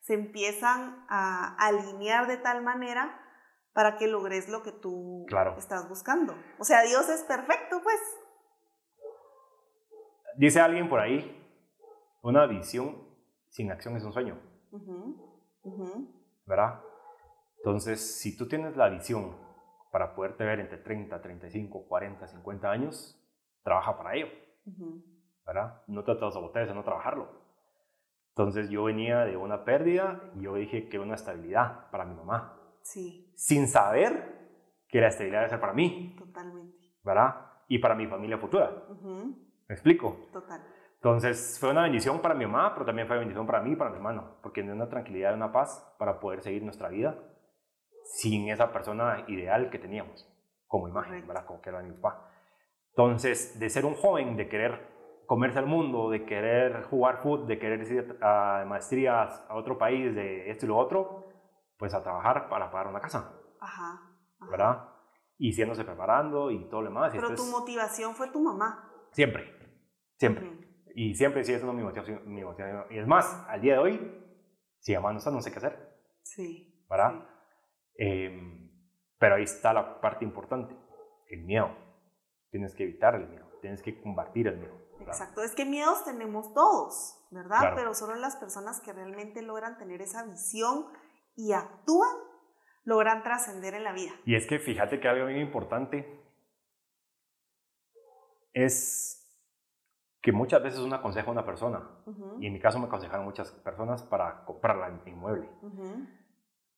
se 0.00 0.14
empiezan 0.14 1.06
a 1.08 1.54
alinear 1.56 2.26
de 2.26 2.36
tal 2.36 2.62
manera 2.62 3.16
para 3.72 3.96
que 3.96 4.08
logres 4.08 4.48
lo 4.48 4.64
que 4.64 4.72
tú 4.72 5.24
Claro. 5.28 5.56
estás 5.56 5.88
buscando. 5.88 6.34
O 6.58 6.64
sea, 6.64 6.82
Dios 6.82 7.08
es 7.08 7.22
perfecto, 7.22 7.80
pues. 7.82 8.00
Dice 10.36 10.60
alguien 10.60 10.88
por 10.88 11.00
ahí, 11.00 11.38
una 12.22 12.46
visión 12.46 12.96
sin 13.48 13.70
acción 13.70 13.96
es 13.96 14.04
un 14.04 14.12
sueño, 14.12 14.38
ujú, 14.70 16.08
¿verdad? 16.46 16.80
Entonces, 17.58 18.18
si 18.20 18.36
tú 18.36 18.48
tienes 18.48 18.76
la 18.76 18.88
visión 18.88 19.36
para 19.90 20.14
poderte 20.14 20.44
ver 20.44 20.60
entre 20.60 20.78
30, 20.78 21.20
35, 21.20 21.86
40, 21.86 22.26
50 22.26 22.70
años, 22.70 23.18
trabaja 23.62 23.96
para 23.96 24.14
ello. 24.14 24.26
ujú. 24.66 25.04
¿verdad? 25.44 25.82
No 25.88 26.04
te 26.04 26.12
autosabotees 26.12 26.68
en 26.68 26.76
no 26.76 26.84
trabajarlo. 26.84 27.28
Entonces 28.28 28.70
yo 28.70 28.84
venía 28.84 29.24
de 29.24 29.36
una 29.36 29.64
pérdida 29.64 30.30
y 30.36 30.42
yo 30.42 30.54
dije 30.54 30.88
que 30.88 30.98
una 31.00 31.16
estabilidad 31.16 31.90
para 31.90 32.04
mi 32.04 32.14
mamá, 32.14 32.58
Sí, 32.82 33.32
sin 33.36 33.66
saber 33.68 34.40
que 34.88 35.00
la 35.00 35.08
estabilidad 35.08 35.40
debe 35.40 35.50
ser 35.50 35.60
para 35.60 35.72
mí, 35.72 36.14
totalmente. 36.18 36.78
¿verdad? 37.04 37.34
Y 37.68 37.78
para 37.78 37.94
mi 37.94 38.06
familia 38.06 38.38
futura. 38.38 38.70
Ujú, 38.88 39.36
¿Me 39.72 39.76
explico? 39.76 40.28
Total. 40.34 40.60
Entonces 40.96 41.56
fue 41.58 41.70
una 41.70 41.84
bendición 41.84 42.20
para 42.20 42.34
mi 42.34 42.44
mamá, 42.44 42.74
pero 42.74 42.84
también 42.84 43.08
fue 43.08 43.16
bendición 43.16 43.46
para 43.46 43.62
mí 43.62 43.72
y 43.72 43.76
para 43.76 43.88
mi 43.88 43.96
hermano, 43.96 44.36
porque 44.42 44.62
dio 44.62 44.74
una 44.74 44.86
tranquilidad 44.90 45.30
y 45.30 45.34
una 45.36 45.50
paz 45.50 45.94
para 45.98 46.20
poder 46.20 46.42
seguir 46.42 46.62
nuestra 46.62 46.90
vida 46.90 47.18
sin 48.04 48.50
esa 48.50 48.70
persona 48.70 49.24
ideal 49.28 49.70
que 49.70 49.78
teníamos 49.78 50.28
como 50.66 50.88
imagen, 50.88 51.12
Correcto. 51.12 51.28
¿verdad? 51.28 51.46
Como 51.46 51.62
que 51.62 51.70
era 51.70 51.80
mi 51.82 51.90
papá. 51.92 52.28
Entonces, 52.90 53.58
de 53.58 53.70
ser 53.70 53.86
un 53.86 53.94
joven, 53.94 54.36
de 54.36 54.46
querer 54.50 54.90
comerse 55.26 55.58
al 55.58 55.64
mundo, 55.66 56.10
de 56.10 56.26
querer 56.26 56.82
jugar 56.82 57.22
fútbol, 57.22 57.46
de 57.46 57.58
querer 57.58 57.90
ir 57.90 58.18
a 58.20 58.62
maestrías 58.66 59.42
a 59.48 59.54
otro 59.54 59.78
país, 59.78 60.14
de 60.14 60.50
esto 60.50 60.66
y 60.66 60.68
lo 60.68 60.76
otro, 60.76 61.24
pues 61.78 61.94
a 61.94 62.02
trabajar 62.02 62.50
para 62.50 62.70
pagar 62.70 62.88
una 62.88 63.00
casa, 63.00 63.32
Ajá. 63.58 64.02
ajá. 64.38 64.50
¿verdad? 64.50 64.88
Y 65.38 65.52
siéndose 65.54 65.82
preparando 65.82 66.50
y 66.50 66.68
todo 66.68 66.82
lo 66.82 66.88
demás. 66.90 67.10
Pero 67.14 67.28
tu 67.28 67.32
después- 67.32 67.50
motivación 67.50 68.14
fue 68.14 68.28
tu 68.28 68.42
mamá. 68.42 68.90
siempre, 69.12 69.51
siempre. 70.22 70.50
Y 70.94 71.14
siempre 71.14 71.42
sigue 71.42 71.58
siendo 71.58 71.72
mi 71.72 71.82
motivación, 71.82 72.22
mi 72.32 72.44
motivación. 72.44 72.84
Y 72.90 72.98
es 72.98 73.06
más, 73.06 73.26
al 73.48 73.60
día 73.60 73.74
de 73.74 73.78
hoy, 73.80 74.24
si 74.78 74.94
mamá 74.94 75.12
no 75.12 75.18
está, 75.18 75.30
no 75.30 75.40
sé 75.40 75.50
qué 75.50 75.58
hacer, 75.58 75.98
Sí. 76.22 76.84
¿verdad? 76.88 77.12
sí. 77.96 78.04
Eh, 78.04 78.68
pero 79.18 79.36
ahí 79.36 79.44
está 79.44 79.72
la 79.72 80.00
parte 80.00 80.24
importante, 80.24 80.76
el 81.28 81.42
miedo. 81.44 81.70
Tienes 82.50 82.74
que 82.74 82.84
evitar 82.84 83.14
el 83.14 83.28
miedo, 83.28 83.46
tienes 83.60 83.82
que 83.82 84.00
combatir 84.00 84.46
el 84.48 84.58
miedo. 84.58 84.74
¿verdad? 84.98 85.14
Exacto, 85.14 85.42
es 85.42 85.54
que 85.54 85.64
miedos 85.64 86.04
tenemos 86.04 86.52
todos, 86.54 87.26
¿verdad? 87.30 87.60
Claro. 87.60 87.76
Pero 87.76 87.94
solo 87.94 88.14
las 88.16 88.36
personas 88.36 88.80
que 88.80 88.92
realmente 88.92 89.42
logran 89.42 89.78
tener 89.78 90.02
esa 90.02 90.24
visión 90.24 90.86
y 91.36 91.52
actúan, 91.52 92.16
logran 92.84 93.22
trascender 93.22 93.74
en 93.74 93.84
la 93.84 93.92
vida. 93.92 94.12
Y 94.24 94.34
es 94.36 94.46
que 94.46 94.58
fíjate 94.58 95.00
que 95.00 95.08
algo 95.08 95.26
bien 95.26 95.40
importante 95.40 96.20
es 98.52 99.21
que 100.22 100.32
muchas 100.32 100.62
veces 100.62 100.80
uno 100.80 100.94
aconseja 100.96 101.28
a 101.28 101.32
una 101.32 101.44
persona, 101.44 101.82
y 102.38 102.46
en 102.46 102.52
mi 102.52 102.60
caso 102.60 102.78
me 102.78 102.86
aconsejaron 102.86 103.24
muchas 103.26 103.50
personas 103.50 104.02
para 104.04 104.44
comprar 104.44 104.76
la 104.76 104.90
inmueble, 105.10 105.48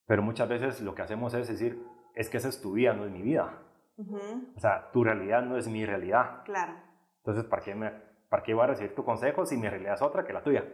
pero 0.07 0.23
muchas 0.23 0.49
veces 0.49 0.81
lo 0.81 0.95
que 0.95 1.03
hacemos 1.03 1.33
es 1.35 1.49
decir, 1.49 1.87
es 2.15 2.29
que 2.31 2.39
esa 2.39 2.49
es 2.49 2.61
tu 2.61 2.73
vida, 2.73 2.95
no 2.95 3.05
es 3.05 3.13
mi 3.13 3.23
vida. 3.23 3.59
ujú, 3.97 4.53
O 4.57 4.61
sea, 4.61 4.91
tu 4.93 5.05
realidad 5.05 5.43
no 5.43 5.57
es 5.57 5.69
mi 5.69 5.85
realidad. 5.85 6.43
Claro. 6.45 6.73
Entonces, 7.19 7.45
¿para 7.45 7.63
qué, 7.63 7.75
me, 7.75 7.91
¿para 8.29 8.43
qué 8.43 8.55
voy 8.55 8.65
a 8.65 8.69
recibir 8.69 8.95
tu 8.95 9.05
consejo 9.05 9.45
si 9.47 9.57
mi 9.57 9.69
realidad 9.69 9.95
es 9.95 10.03
otra 10.03 10.25
que 10.25 10.33
la 10.33 10.43
tuya? 10.43 10.65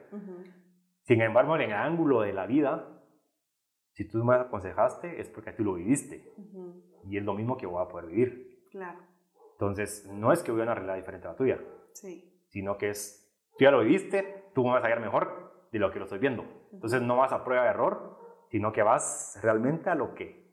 Sin 1.03 1.21
embargo, 1.23 1.57
en 1.57 1.63
el 1.63 1.73
ángulo 1.73 2.21
de 2.21 2.33
la 2.33 2.47
vida, 2.47 2.87
si 3.93 4.07
tú 4.07 4.23
me 4.25 4.35
aconsejaste 4.37 5.21
es 5.21 5.29
porque 5.29 5.53
tú 5.53 5.65
lo 5.65 5.75
viviste 5.75 6.33
y 7.05 7.17
es 7.17 7.25
lo 7.25 7.35
mismo 7.35 7.57
que 7.57 7.67
voy 7.67 7.83
a 7.83 7.89
poder 7.89 8.07
vivir. 8.07 8.69
Claro, 8.71 9.01
Entonces, 9.53 10.07
no 10.13 10.33
es 10.33 10.43
que 10.43 10.53
voy 10.53 10.61
a 10.61 10.65
una 10.65 10.75
realidad 10.75 10.97
diferente 10.97 11.27
a 11.27 11.31
la 11.33 11.37
tuya, 11.37 11.59
sí. 11.93 12.30
Sino 12.51 12.79
que 12.79 12.91
es, 12.91 13.33
tú 13.59 13.65
ya 13.65 13.71
lo 13.71 13.81
viviste, 13.81 14.51
tú 14.55 14.65
me 14.65 14.73
vas 14.73 14.85
a 14.85 14.89
ver 14.89 15.01
mejor 15.01 15.69
de 15.73 15.79
lo 15.79 15.91
que 15.91 15.99
lo 15.99 16.05
estoy 16.05 16.19
viendo. 16.19 16.45
Entonces, 16.73 17.03
no 17.03 17.17
vas 17.17 17.33
a 17.33 17.45
prueba 17.45 17.65
de 17.65 17.71
error, 17.71 18.19
sino 18.51 18.73
que 18.73 18.83
vas 18.83 19.39
realmente 19.43 19.91
a 19.91 19.95
lo 19.95 20.15
que 20.15 20.51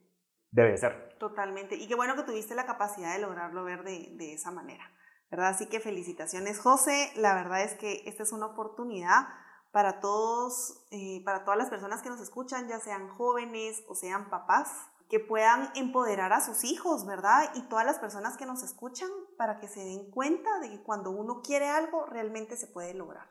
debe 0.50 0.70
de 0.70 0.78
ser. 0.78 1.16
Totalmente. 1.18 1.74
Y 1.74 1.88
qué 1.88 1.94
bueno 1.94 2.14
que 2.16 2.22
tuviste 2.22 2.54
la 2.54 2.66
capacidad 2.66 3.12
de 3.14 3.20
lograrlo 3.20 3.64
ver 3.64 3.82
de, 3.82 4.14
de 4.16 4.34
esa 4.34 4.50
manera, 4.50 4.84
¿verdad? 5.30 5.48
Así 5.48 5.68
que 5.68 5.80
felicitaciones, 5.80 6.60
José. 6.60 7.10
La 7.16 7.34
verdad 7.34 7.62
es 7.62 7.74
que 7.74 8.02
esta 8.06 8.22
es 8.22 8.32
una 8.32 8.46
oportunidad 8.46 9.26
para 9.72 10.00
todos, 10.00 10.86
eh, 10.90 11.22
para 11.24 11.44
todas 11.44 11.58
las 11.58 11.70
personas 11.70 12.02
que 12.02 12.08
nos 12.08 12.20
escuchan, 12.20 12.68
ya 12.68 12.78
sean 12.78 13.08
jóvenes 13.08 13.84
o 13.88 13.94
sean 13.94 14.30
papás, 14.30 14.70
que 15.08 15.20
puedan 15.20 15.70
empoderar 15.74 16.32
a 16.32 16.40
sus 16.40 16.64
hijos, 16.64 17.06
¿verdad? 17.06 17.50
Y 17.54 17.62
todas 17.62 17.84
las 17.84 17.98
personas 17.98 18.36
que 18.36 18.46
nos 18.46 18.62
escuchan 18.62 19.08
para 19.38 19.60
que 19.60 19.68
se 19.68 19.80
den 19.80 20.10
cuenta 20.10 20.58
de 20.58 20.68
que 20.68 20.82
cuando 20.82 21.10
uno 21.10 21.40
quiere 21.42 21.68
algo, 21.68 22.04
realmente 22.06 22.56
se 22.56 22.66
puede 22.66 22.92
lograr, 22.92 23.30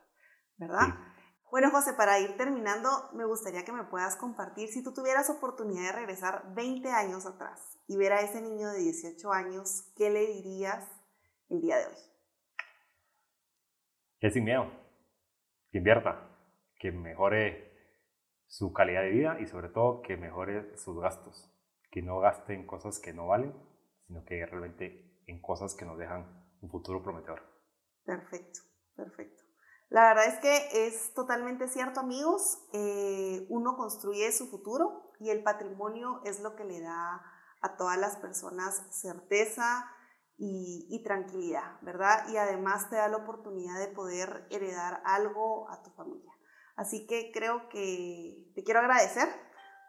¿verdad? 0.55 0.85
Sí. 0.85 0.93
Bueno, 1.51 1.69
José, 1.69 1.93
para 1.93 2.19
ir 2.19 2.35
terminando, 2.37 2.89
me 3.13 3.25
gustaría 3.25 3.63
que 3.63 3.71
me 3.71 3.83
puedas 3.83 4.15
compartir 4.15 4.69
si 4.69 4.83
tú 4.83 4.93
tuvieras 4.93 5.29
oportunidad 5.29 5.83
de 5.83 5.91
regresar 5.91 6.53
20 6.55 6.89
años 6.89 7.25
atrás 7.25 7.77
y 7.87 7.97
ver 7.97 8.13
a 8.13 8.21
ese 8.21 8.41
niño 8.41 8.69
de 8.69 8.79
18 8.79 9.31
años, 9.31 9.93
¿qué 9.95 10.09
le 10.09 10.27
dirías 10.27 10.89
el 11.49 11.61
día 11.61 11.77
de 11.77 11.87
hoy? 11.87 11.95
Que 14.19 14.31
sin 14.31 14.45
miedo, 14.45 14.71
que 15.71 15.77
invierta, 15.77 16.29
que 16.79 16.91
mejore 16.91 17.73
su 18.47 18.73
calidad 18.73 19.01
de 19.01 19.11
vida 19.11 19.39
y 19.39 19.47
sobre 19.47 19.69
todo 19.69 20.01
que 20.01 20.17
mejore 20.17 20.77
sus 20.77 20.99
gastos, 20.99 21.49
que 21.91 22.01
no 22.01 22.19
gaste 22.19 22.53
en 22.53 22.65
cosas 22.65 22.99
que 22.99 23.13
no 23.13 23.27
valen, 23.27 23.53
sino 24.05 24.23
que 24.25 24.45
realmente 24.45 25.06
en 25.27 25.41
cosas 25.41 25.75
que 25.75 25.85
nos 25.85 25.97
dejan 25.97 26.25
un 26.61 26.69
futuro 26.69 27.03
prometedor. 27.03 27.43
Perfecto, 28.03 28.61
perfecto. 28.95 29.43
La 29.89 30.09
verdad 30.09 30.25
es 30.27 30.39
que 30.39 30.87
es 30.87 31.13
totalmente 31.13 31.67
cierto, 31.67 31.99
amigos. 31.99 32.57
Eh, 32.73 33.45
uno 33.49 33.77
construye 33.77 34.31
su 34.31 34.49
futuro 34.49 35.13
y 35.19 35.29
el 35.29 35.43
patrimonio 35.43 36.21
es 36.25 36.41
lo 36.41 36.55
que 36.55 36.65
le 36.65 36.81
da 36.81 37.21
a 37.61 37.77
todas 37.77 37.97
las 37.97 38.17
personas 38.17 38.83
certeza 38.91 39.89
y, 40.37 40.87
y 40.89 41.03
tranquilidad, 41.03 41.79
¿verdad? 41.81 42.27
Y 42.29 42.37
además 42.37 42.89
te 42.89 42.97
da 42.97 43.07
la 43.07 43.17
oportunidad 43.17 43.79
de 43.79 43.87
poder 43.87 44.47
heredar 44.49 45.01
algo 45.05 45.69
a 45.69 45.81
tu 45.83 45.89
familia. 45.91 46.33
Así 46.75 47.07
que 47.07 47.31
creo 47.33 47.69
que 47.69 48.51
te 48.53 48.63
quiero 48.63 48.81
agradecer 48.81 49.27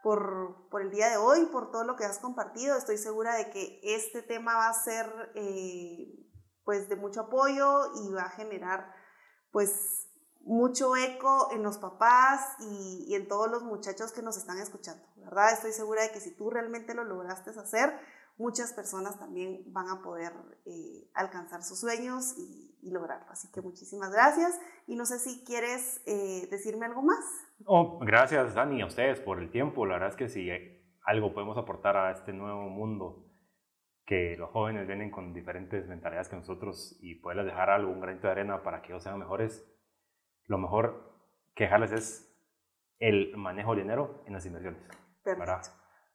por, 0.02 0.68
por, 0.70 0.82
el 0.82 0.90
día 0.90 1.08
de 1.08 1.16
hoy, 1.16 1.46
por 1.46 1.70
todo 1.70 1.84
lo 1.84 1.96
que 1.96 2.04
has 2.04 2.18
compartido. 2.18 2.76
Estoy 2.76 2.98
segura 2.98 3.34
de 3.34 3.50
que 3.50 3.80
este 3.82 4.22
tema 4.22 4.54
va 4.56 4.68
a 4.68 4.74
ser 4.74 5.06
eh, 5.34 6.28
pues 6.64 6.88
de 6.88 6.96
mucho 6.96 7.22
apoyo 7.22 7.92
y 8.02 8.12
va 8.12 8.22
a 8.22 8.30
generar 8.30 8.92
pues 9.50 10.08
mucho 10.40 10.96
eco 10.96 11.50
en 11.52 11.62
los 11.62 11.78
papás 11.78 12.54
y, 12.60 13.06
y, 13.08 13.14
en 13.14 13.28
todos 13.28 13.50
los 13.50 13.62
muchachos 13.62 14.12
que 14.12 14.22
nos 14.22 14.36
están 14.36 14.58
escuchando, 14.58 15.04
¿verdad? 15.16 15.52
Estoy 15.52 15.72
segura 15.72 16.02
de 16.02 16.10
que 16.10 16.20
si 16.20 16.34
tú 16.34 16.48
realmente 16.48 16.94
lo 16.94 17.04
lograste 17.04 17.50
hacer, 17.50 17.98
muchas 18.38 18.72
personas 18.72 19.18
también 19.18 19.62
van 19.66 19.88
a 19.88 20.00
poder 20.02 20.32
eh, 20.64 21.10
alcanzar 21.14 21.62
sus 21.62 21.80
sueños 21.80 22.34
y, 22.38 22.78
y, 22.80 22.90
lograrlo. 22.90 23.26
Así 23.30 23.50
que 23.52 23.60
muchísimas 23.60 24.12
gracias 24.12 24.58
y 24.86 24.96
no 24.96 25.04
sé 25.04 25.18
si 25.18 25.44
quieres 25.44 26.00
eh, 26.06 26.48
decirme 26.50 26.86
algo 26.86 27.02
más. 27.02 27.24
Oh, 27.66 27.98
gracias 27.98 28.54
Dani, 28.54 28.80
a 28.80 28.86
ustedes 28.86 29.20
por 29.20 29.40
el 29.40 29.50
tiempo. 29.50 29.84
La 29.84 29.94
verdad 29.94 30.10
es 30.10 30.16
que 30.16 30.28
si 30.28 30.48
algo 31.04 31.34
podemos 31.34 31.58
aportar 31.58 31.96
a 31.96 32.12
este 32.12 32.32
nuevo 32.32 32.68
mundo, 32.68 33.24
que 34.06 34.36
los 34.38 34.50
jóvenes 34.50 34.86
vienen 34.86 35.10
con 35.10 35.34
diferentes 35.34 35.86
mentalidades 35.86 36.30
que 36.30 36.36
nosotros 36.36 36.98
y 37.02 37.16
poderles 37.16 37.44
dejar 37.44 37.68
algo, 37.68 37.92
un 37.92 38.00
granito 38.00 38.26
de 38.26 38.32
arena 38.32 38.62
para 38.62 38.80
que 38.80 38.88
ellos 38.88 39.02
sean 39.02 39.18
mejores, 39.18 39.70
lo 40.46 40.56
mejor 40.56 41.12
que 41.54 41.64
dejarles 41.64 41.92
es 41.92 42.38
el 43.00 43.36
manejo 43.36 43.72
del 43.72 43.82
dinero 43.82 44.22
en 44.26 44.32
las 44.32 44.46
inversiones. 44.46 44.80
Perfecto. 45.22 45.70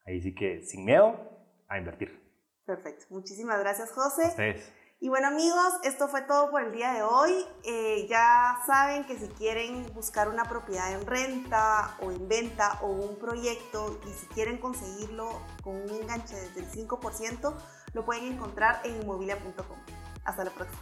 Ahí 0.08 0.22
sí 0.22 0.34
que 0.34 0.64
sin 0.64 0.86
miedo 0.86 1.43
a 1.68 1.78
invertir. 1.78 2.22
Perfecto. 2.66 3.06
Muchísimas 3.10 3.60
gracias, 3.60 3.92
José. 3.92 4.28
Ustedes. 4.28 4.72
Y 5.04 5.10
bueno 5.10 5.28
amigos, 5.28 5.74
esto 5.84 6.08
fue 6.08 6.22
todo 6.22 6.50
por 6.50 6.64
el 6.64 6.72
día 6.72 6.94
de 6.94 7.04
hoy. 7.04 7.46
Eh, 7.66 8.08
ya 8.10 8.58
saben 8.66 9.04
que 9.04 9.18
si 9.18 9.28
quieren 9.28 9.86
buscar 9.94 10.30
una 10.30 10.46
propiedad 10.46 10.94
en 10.94 11.06
renta 11.06 11.98
o 12.02 12.10
en 12.10 12.30
venta 12.30 12.80
o 12.82 12.88
un 12.88 13.20
proyecto 13.20 14.00
y 14.08 14.14
si 14.14 14.28
quieren 14.28 14.60
conseguirlo 14.60 15.42
con 15.62 15.76
un 15.76 15.90
enganche 15.90 16.38
desde 16.38 16.62
el 16.62 16.88
5%, 16.88 17.54
lo 17.92 18.06
pueden 18.06 18.32
encontrar 18.32 18.80
en 18.86 19.02
inmobilia.com. 19.02 19.78
Hasta 20.24 20.46
la 20.46 20.52
próxima. 20.52 20.82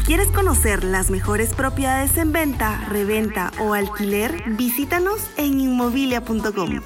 Si 0.00 0.06
quieres 0.06 0.28
conocer 0.28 0.82
las 0.82 1.10
mejores 1.10 1.52
propiedades 1.52 2.16
en 2.16 2.32
venta, 2.32 2.86
reventa 2.88 3.52
o 3.60 3.74
alquiler, 3.74 4.42
visítanos 4.56 5.20
en 5.36 5.60
inmobilia.com. 5.60 6.80